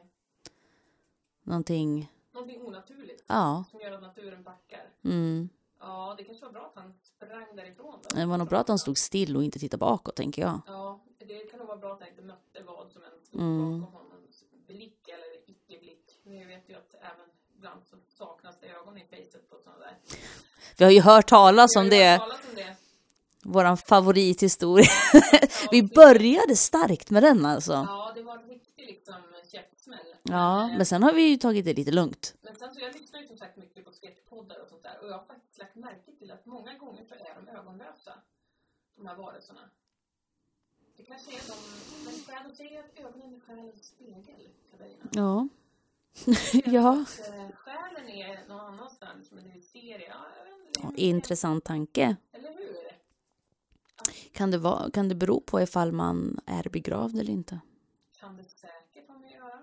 Någonting, 1.46 2.12
Någonting 2.35 2.62
onaturligt. 2.62 3.24
ja. 3.26 3.64
Som 3.70 3.80
gör 3.80 3.92
att 3.92 4.02
naturen 4.02 4.42
backar. 4.42 4.85
Mm. 5.04 5.48
Ja, 5.80 6.14
det 6.18 6.24
kanske 6.24 6.44
var 6.46 6.52
bra 6.52 6.62
att 6.66 6.74
han 6.82 6.94
sprang 7.02 7.56
därifrån. 7.56 7.98
Då. 8.02 8.16
Det 8.16 8.26
var 8.26 8.38
nog 8.38 8.48
bra 8.48 8.59
att 8.59 8.68
han 8.68 8.78
stod 8.78 8.98
still 8.98 9.37
och 9.37 9.44
inte 9.44 9.59
tittade 9.59 9.78
bakåt, 9.78 10.16
tänker 10.16 10.42
jag. 10.42 10.61
Ja, 10.66 11.00
det 11.18 11.50
kan 11.50 11.59
nog 11.59 11.68
vara 11.68 11.76
bra 11.78 11.92
att 11.92 12.00
han 12.00 12.09
inte 12.09 12.22
mötte 12.22 12.62
vad 12.66 12.90
som 12.92 13.02
än 13.02 13.18
stod 13.20 13.40
Mm. 13.40 13.80
bakom 13.80 13.94
honums 14.11 14.44
blick 14.66 15.09
eller 15.09 15.50
icke-blick. 15.50 16.20
Jag 16.24 16.46
vet 16.46 16.68
ju 16.70 16.74
att 16.74 16.94
även 16.94 17.26
ibland 17.56 17.80
så 17.90 17.96
saknas 18.09 18.61
det 18.61 18.66
ögon 18.68 18.98
i 18.98 19.04
facet 19.11 19.50
på 19.50 19.56
sådana 19.64 19.78
där. 19.78 19.96
Vi 20.78 20.85
har 20.85 20.92
ju 20.92 21.00
hört 21.00 21.28
talas 21.28 21.76
om 21.76 21.85
Vi 21.85 21.90
det, 21.90 22.18
talas 22.18 22.40
om 22.50 22.54
det. 22.54 22.76
våran 23.42 23.76
favorithistoria. 23.76 24.87
Ja, 25.12 25.20
Vi 25.70 25.82
började 25.82 26.56
starkt 26.56 27.11
med 27.11 27.22
den 27.22 27.46
alltså. 27.46 27.72
Ja, 27.72 28.12
det 28.14 28.22
var 28.22 28.38
en 28.38 28.48
riktig 28.48 28.87
liksom 28.87 29.14
käftsmäll. 29.52 30.06
Ja, 30.29 30.67
Men, 30.77 30.87
sen 30.87 31.03
har 31.03 31.12
vi 31.12 31.23
ju 31.29 31.37
tagit 31.37 31.65
det 31.65 31.75
lite 31.75 31.91
lugnt. 31.91 32.35
Men 32.43 32.57
sen 32.57 32.75
så 32.75 32.81
jag 32.81 32.95
lyssnar 32.95 33.21
ju 33.21 33.27
som 33.27 33.37
sagt 33.37 33.57
mycket 33.57 33.85
på 33.85 33.91
sketchpoddar 33.93 34.61
och 34.62 34.69
sånt 34.69 34.83
där 34.83 34.99
och 35.03 35.09
jag 35.09 35.15
har 35.19 35.25
faktiskt 35.25 35.59
lagt 35.59 35.75
märke 35.75 36.12
till 36.19 36.31
att 36.31 36.47
många 36.47 36.75
gånger 36.75 37.05
så 37.09 37.15
är 37.15 37.35
de 37.45 37.49
ögonlösa. 37.49 38.12
De 38.97 39.07
här 39.07 39.17
varelserna. 39.17 39.61
Det 40.97 41.03
kanske 41.03 41.31
är 41.31 41.41
de, 41.49 41.55
men 42.05 42.15
själ, 42.27 42.49
de 42.49 42.57
säger 42.57 42.81
att 42.81 42.99
ögonen 42.99 43.35
är 43.35 43.41
själens 43.41 43.85
spegel, 43.85 44.51
Katarina. 44.71 45.05
Ja. 45.12 45.49
Ja. 46.65 47.05
Själen 47.55 48.09
är 48.09 48.49
någon 48.49 48.61
annanstans, 48.61 49.31
men 49.31 49.45
det 49.45 49.51
vi 49.55 49.61
ser 49.61 49.99
är, 49.99 50.09
ja, 50.83 50.93
Intressant 50.97 51.65
tanke. 51.65 52.17
Eller 52.33 52.49
hur? 52.55 52.77
Kan 54.33 54.51
det, 54.51 54.59
vara, 54.59 54.91
kan 54.91 55.09
det 55.09 55.15
bero 55.15 55.41
på 55.41 55.61
ifall 55.61 55.93
man 55.93 56.41
är 56.47 56.69
begravd 56.69 57.19
eller 57.19 57.33
inte? 57.33 57.61
Kan 58.21 58.37
det 58.37 58.45
säkert 58.45 59.09
ha 59.09 59.19
med 59.19 59.29
att 59.29 59.35
göra. 59.35 59.62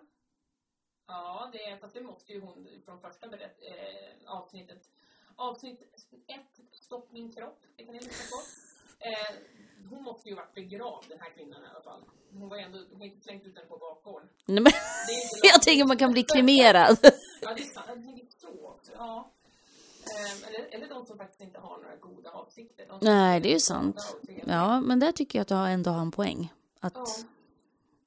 Ja, 1.07 1.49
det 1.51 1.63
är, 1.65 1.77
fast 1.77 1.93
det 1.93 2.01
måste 2.01 2.33
ju 2.33 2.41
hon 2.41 2.67
från 2.85 3.01
första 3.01 3.27
berätt, 3.27 3.59
eh, 3.61 4.31
avsnittet. 4.31 4.89
Avsnitt 5.35 5.81
ett, 6.27 6.59
Stopp 6.71 7.11
min 7.11 7.31
kropp, 7.31 7.59
det 7.75 7.83
kan 7.83 7.93
ni 7.93 7.99
lyssna 7.99 8.25
på. 8.37 8.43
Eh, 8.99 9.35
hon 9.89 10.03
måste 10.03 10.29
ju 10.29 10.35
varit 10.35 10.53
begravd, 10.53 11.05
den 11.09 11.19
här 11.19 11.29
kvinnan 11.29 11.63
i 11.63 11.67
alla 11.67 11.81
fall. 11.83 12.01
Hon 12.31 12.49
var 12.49 12.57
ändå, 12.57 12.79
hon 12.91 13.01
inte 13.03 13.23
slängt 13.23 13.45
ut 13.45 13.55
den 13.55 13.67
på 13.67 13.77
bakgården. 13.77 14.29
Nej, 14.45 14.61
men, 14.61 14.71
jag 15.43 15.61
tänker 15.61 15.85
man 15.85 15.97
kan 15.97 16.11
bli 16.11 16.23
kremerad. 16.23 16.97
Ja, 17.41 17.53
det 17.53 17.61
är 17.61 17.65
sant. 17.65 17.87
Jag 17.87 18.31
så 18.37 18.67
också. 18.67 18.91
Ja. 18.97 19.31
Eh, 20.05 20.47
eller, 20.47 20.67
eller 20.71 20.87
de 20.87 21.05
som 21.05 21.17
faktiskt 21.17 21.41
inte 21.41 21.59
har 21.59 21.77
några 21.77 21.95
goda 21.95 22.29
avsikter. 22.29 22.97
Nej, 23.01 23.39
det 23.39 23.49
är 23.49 23.53
ju 23.53 23.59
sant. 23.59 24.17
Ja, 24.45 24.81
men 24.81 24.99
där 24.99 25.11
tycker 25.11 25.39
jag 25.39 25.41
att 25.41 25.47
du 25.47 25.55
ändå 25.55 25.91
har 25.91 26.01
en 26.01 26.11
poäng. 26.11 26.53
Att, 26.79 26.93
Ja. 26.95 27.05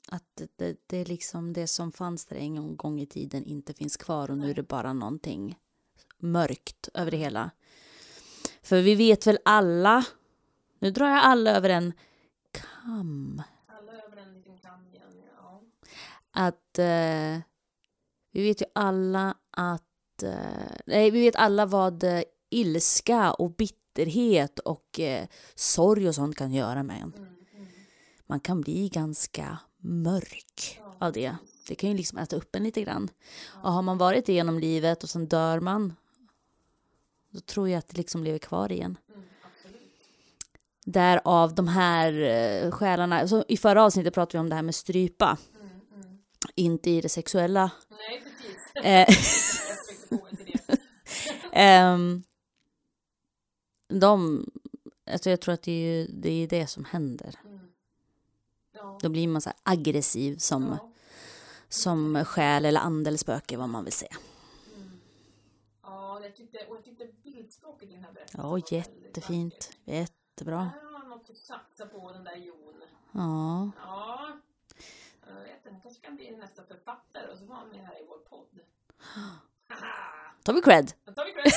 Att 0.06 0.42
det, 0.56 0.78
det, 0.86 0.96
är 0.96 1.04
liksom 1.04 1.52
det 1.52 1.66
som 1.66 1.92
fanns 1.92 2.26
där 2.26 2.36
en 2.36 2.76
gång 2.76 3.00
i 3.00 3.06
tiden 3.06 3.44
inte 3.44 3.74
finns 3.74 3.96
kvar 3.96 4.30
och 4.30 4.38
nu 4.38 4.50
är 4.50 4.54
det 4.54 4.62
bara 4.62 4.92
någonting 4.92 5.58
mörkt 6.18 6.88
över 6.94 7.10
det 7.10 7.16
hela. 7.16 7.50
För 8.62 8.82
vi 8.82 8.94
vet 8.94 9.26
väl 9.26 9.38
alla, 9.44 10.04
nu 10.78 10.90
drar 10.90 11.08
jag 11.08 11.18
alla 11.18 11.50
över 11.50 11.68
en 11.68 11.92
kam, 12.50 13.42
Alla 13.66 13.92
över 13.92 14.16
en 14.16 14.34
liten 14.34 14.58
kam 14.58 14.86
igen, 14.86 15.22
ja. 15.36 15.62
att 16.30 16.78
eh, 16.78 17.42
vi 18.32 18.42
vet 18.42 18.60
ju 18.62 18.66
alla 18.74 19.36
att, 19.50 20.22
eh, 20.22 20.76
nej 20.86 21.10
vi 21.10 21.20
vet 21.20 21.36
alla 21.36 21.66
vad 21.66 22.04
eh, 22.04 22.22
ilska 22.50 23.32
och 23.32 23.50
bitterhet 23.50 24.58
och 24.58 25.00
eh, 25.00 25.26
sorg 25.54 26.08
och 26.08 26.14
sånt 26.14 26.36
kan 26.36 26.52
göra 26.52 26.82
med 26.82 26.96
en. 26.96 27.12
Mm, 27.16 27.36
mm. 27.54 27.66
Man 28.26 28.40
kan 28.40 28.60
bli 28.60 28.88
ganska 28.88 29.58
mörk 29.86 30.80
av 30.98 31.12
det. 31.12 31.36
Det 31.68 31.74
kan 31.74 31.90
ju 31.90 31.96
liksom 31.96 32.18
äta 32.18 32.36
upp 32.36 32.56
en 32.56 32.62
lite 32.64 32.82
grann. 32.82 33.08
Och 33.62 33.72
har 33.72 33.82
man 33.82 33.98
varit 33.98 34.28
igenom 34.28 34.58
livet 34.58 35.02
och 35.02 35.10
sen 35.10 35.26
dör 35.26 35.60
man, 35.60 35.94
då 37.30 37.40
tror 37.40 37.68
jag 37.68 37.78
att 37.78 37.88
det 37.88 37.96
liksom 37.96 38.24
lever 38.24 38.38
kvar 38.38 38.72
igen. 38.72 38.98
Mm. 39.08 39.22
Därav 40.84 41.54
de 41.54 41.68
här 41.68 42.12
eh, 42.12 42.70
själarna, 42.70 43.28
så 43.28 43.44
I 43.48 43.56
förra 43.56 43.84
avsnittet 43.84 44.14
pratade 44.14 44.38
vi 44.38 44.40
om 44.40 44.48
det 44.48 44.54
här 44.54 44.62
med 44.62 44.74
strypa, 44.74 45.38
Mm, 45.60 45.70
mm. 45.94 46.18
inte 46.54 46.90
i 46.90 47.00
det 47.00 47.08
sexuella. 47.08 47.70
Nej, 48.82 49.04
precis. 49.04 49.60
Ehm, 51.52 52.22
de, 53.88 54.44
alltså 55.10 55.30
jag 55.30 55.40
tror 55.40 55.54
att 55.54 55.62
det 55.62 55.72
är, 55.72 55.96
ju, 55.96 56.06
det 56.06 56.30
är 56.30 56.48
det 56.48 56.66
som 56.66 56.84
händer. 56.84 57.34
Då 59.00 59.08
blir 59.08 59.28
man 59.28 59.40
så 59.40 59.50
aggressiv 59.62 60.36
som, 60.36 60.78
som 61.68 62.24
själ 62.24 62.64
eller 62.64 62.80
ande 62.80 63.08
eller 63.08 63.18
spöke, 63.18 63.56
vad 63.56 63.68
man 63.68 63.84
vill 63.84 63.92
säga. 63.92 64.16
Mm. 64.76 65.00
Ja, 65.82 66.20
jag 66.22 66.36
tyckte, 66.36 66.58
och 66.68 66.76
jag 66.76 66.84
tyckte 66.84 67.06
bildspråket 67.22 67.88
i 67.88 67.92
den 67.92 68.04
här 68.04 68.12
berättelsen 68.12 68.40
Ja, 68.44 68.58
jättefint. 68.70 69.70
Jättebra. 69.84 70.58
Här 70.58 70.84
har 70.84 70.98
han 70.98 71.08
något 71.08 71.30
att 71.30 71.36
satsa 71.36 71.86
på, 71.86 72.12
den 72.12 72.24
där 72.24 72.36
Jon. 72.36 72.82
Ja. 73.12 73.70
Ja, 73.82 74.38
jag 75.26 75.34
vet 75.34 75.66
inte, 75.66 75.80
kanske 75.82 76.00
kan 76.00 76.16
bli 76.16 76.36
nästa 76.36 76.62
författare 76.62 77.32
och 77.32 77.38
så 77.38 77.44
var 77.44 77.56
han 77.56 77.68
med 77.68 77.86
här 77.86 78.02
i 78.02 78.06
vår 78.08 78.18
podd. 78.18 78.60
Tar 80.46 80.52
vi 80.52 80.60
cred? 80.60 80.92
Tar 81.14 81.24
vi 81.24 81.32
cred. 81.32 81.52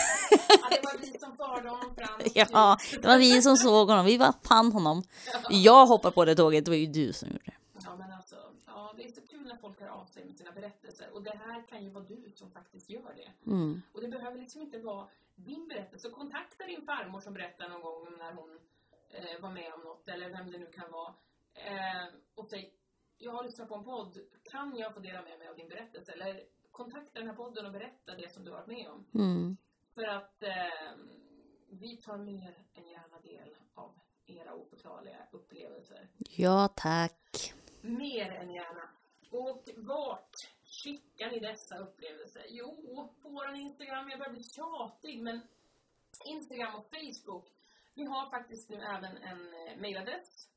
Ja, 0.62 0.70
det 0.72 0.82
var 0.84 0.98
vi 1.02 1.20
som 1.20 1.38
förde 1.38 1.70
honom 1.70 1.96
fram. 1.96 2.22
Ja, 2.36 2.78
det 3.02 3.08
var 3.08 3.18
vi 3.18 3.42
som 3.42 3.58
såg 3.58 3.90
honom. 3.90 4.06
Vi 4.06 4.18
var 4.18 4.34
fann 4.44 4.72
honom. 4.72 5.04
Jag 5.50 5.86
hoppade 5.86 6.16
på 6.16 6.26
det 6.26 6.36
tåget, 6.36 6.66
det 6.66 6.72
var 6.72 6.78
ju 6.78 6.86
du 6.86 7.14
som 7.14 7.30
gjorde 7.30 7.44
det. 7.46 7.58
Ja, 7.86 7.96
men 7.96 8.12
alltså, 8.12 8.36
ja, 8.66 8.94
det 8.98 9.04
är 9.04 9.12
så 9.12 9.22
kul 9.22 9.48
när 9.48 9.58
folk 9.58 9.82
hör 9.82 9.88
av 9.88 10.06
sig 10.06 10.26
med 10.26 10.38
sina 10.38 10.52
berättelser. 10.52 11.08
Och 11.14 11.24
det 11.24 11.40
här 11.46 11.68
kan 11.70 11.84
ju 11.84 11.90
vara 11.90 12.04
du 12.04 12.32
som 12.32 12.52
faktiskt 12.52 12.90
gör 12.90 13.14
det. 13.16 13.52
Mm. 13.52 13.82
Och 13.94 14.02
det 14.02 14.08
behöver 14.08 14.38
liksom 14.38 14.62
inte 14.62 14.80
vara 14.80 15.08
din 15.36 15.68
berättelse. 15.68 16.10
Kontakta 16.10 16.66
din 16.66 16.86
farmor 16.86 17.20
som 17.20 17.34
berättar 17.34 17.70
någon 17.70 17.82
gång 17.82 18.08
när 18.18 18.34
hon 18.34 18.50
eh, 19.10 19.42
var 19.42 19.50
med 19.50 19.74
om 19.74 19.82
något 19.82 20.08
eller 20.08 20.30
vem 20.30 20.52
det 20.52 20.58
nu 20.58 20.66
kan 20.66 20.92
vara. 20.92 21.14
Eh, 21.54 22.08
och 22.36 22.48
säg, 22.48 22.74
jag 23.18 23.32
har 23.32 23.44
lyssnat 23.44 23.70
på 23.70 23.76
en 23.76 23.84
podd, 23.84 24.20
kan 24.52 24.78
jag 24.78 24.94
få 24.94 25.00
dela 25.00 25.22
med 25.22 25.40
mig 25.40 25.48
av 25.48 25.56
din 25.56 25.70
berättelse? 25.70 26.12
Eller 26.12 26.44
kontakta 26.84 27.20
den 27.20 27.28
här 27.28 27.36
podden 27.36 27.66
och 27.66 27.72
berätta 27.72 28.16
det 28.16 28.34
som 28.34 28.44
du 28.44 28.52
har 28.52 28.58
varit 28.58 28.68
med 28.68 28.90
om. 28.90 29.06
Mm. 29.16 29.58
För 29.96 30.04
att 30.04 30.44
eh, 30.44 30.94
vi 31.70 31.98
tar 31.98 32.18
mer 32.18 32.54
än 32.74 32.88
gärna 32.88 33.20
del 33.20 33.56
av 33.74 34.00
era 34.26 34.54
oförklarliga 34.54 35.28
upplevelser. 35.32 36.10
Ja, 36.18 36.70
tack. 36.76 37.54
Mer 37.82 38.32
än 38.32 38.54
gärna. 38.54 38.90
Och 39.32 39.64
vart 39.78 40.36
skickar 40.64 41.32
ni 41.32 41.40
dessa 41.40 41.78
upplevelser? 41.78 42.46
Jo, 42.50 43.14
på 43.22 43.30
vår 43.30 43.56
Instagram. 43.56 44.10
Jag 44.10 44.20
börjar 44.20 44.34
bli 44.34 44.44
tjatig, 44.44 45.22
men 45.22 45.42
Instagram 46.26 46.76
och 46.76 46.86
Facebook. 46.90 47.46
Vi 47.94 48.06
har 48.06 48.30
faktiskt 48.30 48.70
nu 48.70 48.76
även 48.76 49.18
en 49.18 49.54
eh, 49.54 49.82
mailadress. 49.82 50.50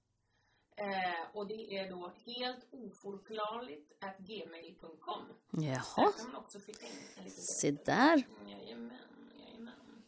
Eh, 0.77 1.27
och 1.33 1.47
det 1.47 1.79
är 1.79 1.91
då 1.91 2.13
helt 2.27 2.67
oförklarligt 2.71 3.93
at 4.05 4.19
gmail.com. 4.19 5.23
Jaha, 5.51 5.83
Där 5.97 6.13
kan 6.19 6.33
man 6.33 6.37
också 6.37 6.59
skicka 6.59 6.87
in 6.87 6.93
en 7.17 7.25
liten 7.25 7.43
se 7.43 7.71
där. 7.71 8.23
Jajamän, 8.47 8.99
jajamän. 9.39 10.03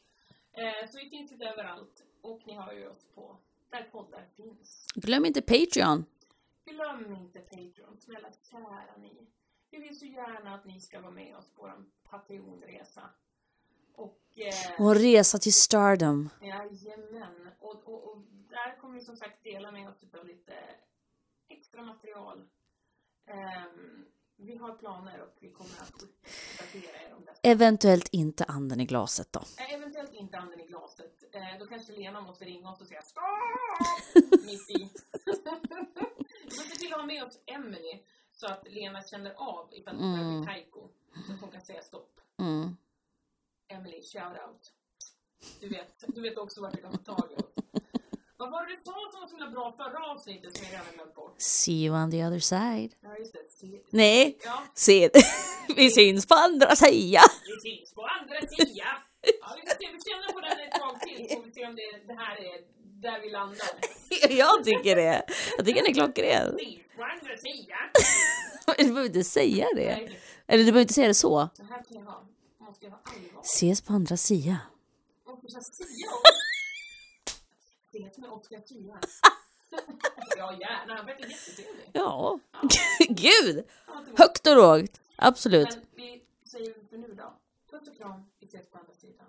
Eh, 0.53 0.91
så 0.91 0.99
vi 0.99 1.11
finns 1.11 1.31
lite 1.31 1.45
överallt. 1.45 2.05
Och 2.21 2.41
ni 2.47 2.55
har 2.55 2.73
ju 2.73 2.89
oss 2.89 3.07
på 3.15 3.37
där 3.71 3.89
poddar 3.93 4.27
finns. 4.37 4.87
Glöm 4.95 5.25
inte 5.25 5.43
Patreon. 5.43 6.05
Glöm 6.65 7.15
inte 7.17 7.39
Patreon, 7.39 7.97
snälla 7.97 8.29
kära 8.51 8.97
ni. 8.99 9.27
Vi 9.71 9.79
vill 9.79 9.99
så 9.99 10.07
gärna 10.07 10.55
att 10.55 10.65
ni 10.65 10.81
ska 10.81 11.01
vara 11.01 11.11
med 11.13 11.37
oss 11.37 11.51
på 11.51 11.63
vår 11.63 11.85
Patreonresa. 12.11 13.11
Och, 13.95 14.19
eh, 14.37 14.85
Och 14.87 14.95
resa 14.95 15.39
till 15.39 15.55
stardom. 15.55 16.31
jajamän. 16.41 17.49
Och, 17.59 17.89
och, 17.89 18.09
och 18.09 18.19
där 18.49 18.81
kommer 18.81 18.95
vi 18.95 19.01
som 19.01 19.17
sagt 19.17 19.45
dela 19.45 19.71
med 19.73 19.89
oss 19.89 20.05
av 20.21 20.27
lite 20.27 20.55
extra 21.49 21.83
material. 21.83 22.45
Ehm, 23.27 24.05
vi 24.37 24.57
har 24.57 24.73
planer 24.75 25.21
och 25.21 25.37
vi 25.41 25.51
kommer 25.51 25.71
att 25.83 26.03
uppdatera 26.03 27.03
er 27.09 27.15
om. 27.17 27.23
Eventuellt 27.43 28.09
inte 28.13 28.45
anden 28.45 28.81
i 28.81 28.85
glaset 28.85 29.33
då. 29.33 29.41
Eventuellt 29.71 30.13
inte 30.15 30.39
anden 30.39 30.61
i 30.61 30.67
glaset. 30.67 31.25
Eh, 31.33 31.59
då 31.59 31.67
kanske 31.67 31.93
Lena 31.93 32.21
måste 32.21 32.45
ringa 32.45 32.71
oss 32.71 32.81
och 32.81 32.87
säga 32.87 33.03
stopp! 33.03 33.25
Mitt 34.45 34.71
i. 34.71 34.91
Vi 36.45 36.57
måste 36.59 36.79
till 36.79 36.93
att 36.93 36.99
ha 37.01 37.07
med 37.07 37.25
oss 37.25 37.39
Emily 37.47 38.03
så 38.33 38.47
att 38.47 38.69
Lena 38.71 39.03
känner 39.03 39.35
av 39.37 39.69
ifall 39.73 39.97
det 39.97 40.03
börjar 40.03 40.39
bli 40.41 40.47
taiko. 40.47 40.89
Så 41.27 41.33
att 41.33 41.41
hon 41.41 41.51
kan 41.51 41.61
säga 41.63 41.83
stopp. 41.83 42.21
Mm. 42.39 42.77
Emily, 43.69 44.03
shout 44.03 44.37
out. 44.47 44.63
Du 45.61 45.69
vet, 45.69 46.05
du 46.15 46.21
vet 46.21 46.39
också 46.39 46.61
vart 46.61 46.73
du 46.73 46.81
kan 46.83 46.93
få 46.93 46.99
tag 46.99 47.29
i 47.33 47.35
oss. 47.43 47.51
Vad 48.37 48.51
var 48.51 48.67
det 48.67 48.71
du 48.71 48.77
sa 48.77 48.93
som 49.13 49.21
var 49.21 49.29
så 49.29 49.37
himla 49.37 49.51
bra 49.51 49.73
förra 49.73 50.11
avsnittet 50.11 50.57
som 50.57 50.67
jag 50.67 50.73
redan 50.73 50.95
glömt 50.95 51.15
bort? 51.15 51.35
See 51.39 51.85
you 51.87 51.97
on 52.03 52.11
the 52.11 52.25
other 52.27 52.39
side. 52.39 52.95
Ja, 53.01 53.17
just 53.19 53.33
det. 53.33 53.49
Se, 53.49 53.81
Nej, 53.91 54.39
ja, 54.45 54.63
se. 54.75 55.11
Vi 55.77 55.91
syns 55.91 56.27
på 56.27 56.35
andra 56.35 56.77
sidan. 56.77 57.23
vi 57.47 57.71
syns 57.71 57.95
på 57.95 58.03
andra 58.03 58.41
sidan. 58.49 58.73
Ja, 58.75 58.87
vi 59.23 59.33
får 59.61 59.69
se. 59.69 59.93
Vi 59.93 60.01
känner 60.11 60.33
på 60.33 60.41
den 60.41 60.59
ett 60.61 60.73
tag 60.81 61.01
till. 61.01 61.37
Får 61.37 61.43
vi 61.45 61.53
se 61.53 61.67
om 61.67 61.77
det, 61.77 62.07
det 62.07 62.15
här 62.15 62.37
är 62.37 62.61
där 63.03 63.21
vi 63.21 63.31
landar. 63.31 63.69
Jag 64.31 64.65
tycker 64.65 64.97
det. 64.97 65.23
Jag 65.57 65.67
tycker 65.67 65.83
den 65.83 65.91
är 65.91 65.95
klockren. 65.95 66.59
Syns 66.59 66.97
på 66.97 67.03
andra 67.03 67.37
sidan. 67.37 67.89
Du 68.79 68.85
behöver 68.85 69.05
inte 69.07 69.25
säga 69.25 69.67
det. 69.77 69.97
Nej, 69.97 70.21
Eller 70.47 70.65
du 70.65 70.73
behöver 70.73 70.81
inte 70.81 70.95
säga 70.95 71.09
det 71.09 71.15
så. 71.15 71.49
Så 71.57 71.63
här 71.63 71.83
kan 71.89 71.97
jag 71.97 72.05
ha. 72.05 72.23
Ses 73.43 73.83
på 73.83 73.93
andra 73.93 74.17
sidan. 74.17 74.57
Ses 77.87 78.19
med 78.19 78.31
Oskar 78.31 78.63
Sia. 78.67 79.01
Ja, 80.37 80.53
gärna. 80.53 80.95
Han 80.97 81.07
verkar 81.07 81.27
jättetrevlig. 81.27 81.91
Ja. 81.93 82.39
Gud! 83.09 83.65
Högt 84.19 84.47
och 84.47 84.57
lågt. 84.57 85.01
Absolut. 85.17 85.69
Men 85.75 85.85
vi 85.97 86.25
säger 86.45 86.75
för 86.91 86.97
nu 86.97 87.15
då. 87.15 87.33
Puss 87.71 87.89
och 87.89 87.97
kram. 87.97 88.25
Vi 88.41 88.47
ses 88.47 88.71
på 88.71 88.79
andra 88.79 88.95
sidan. 88.95 89.27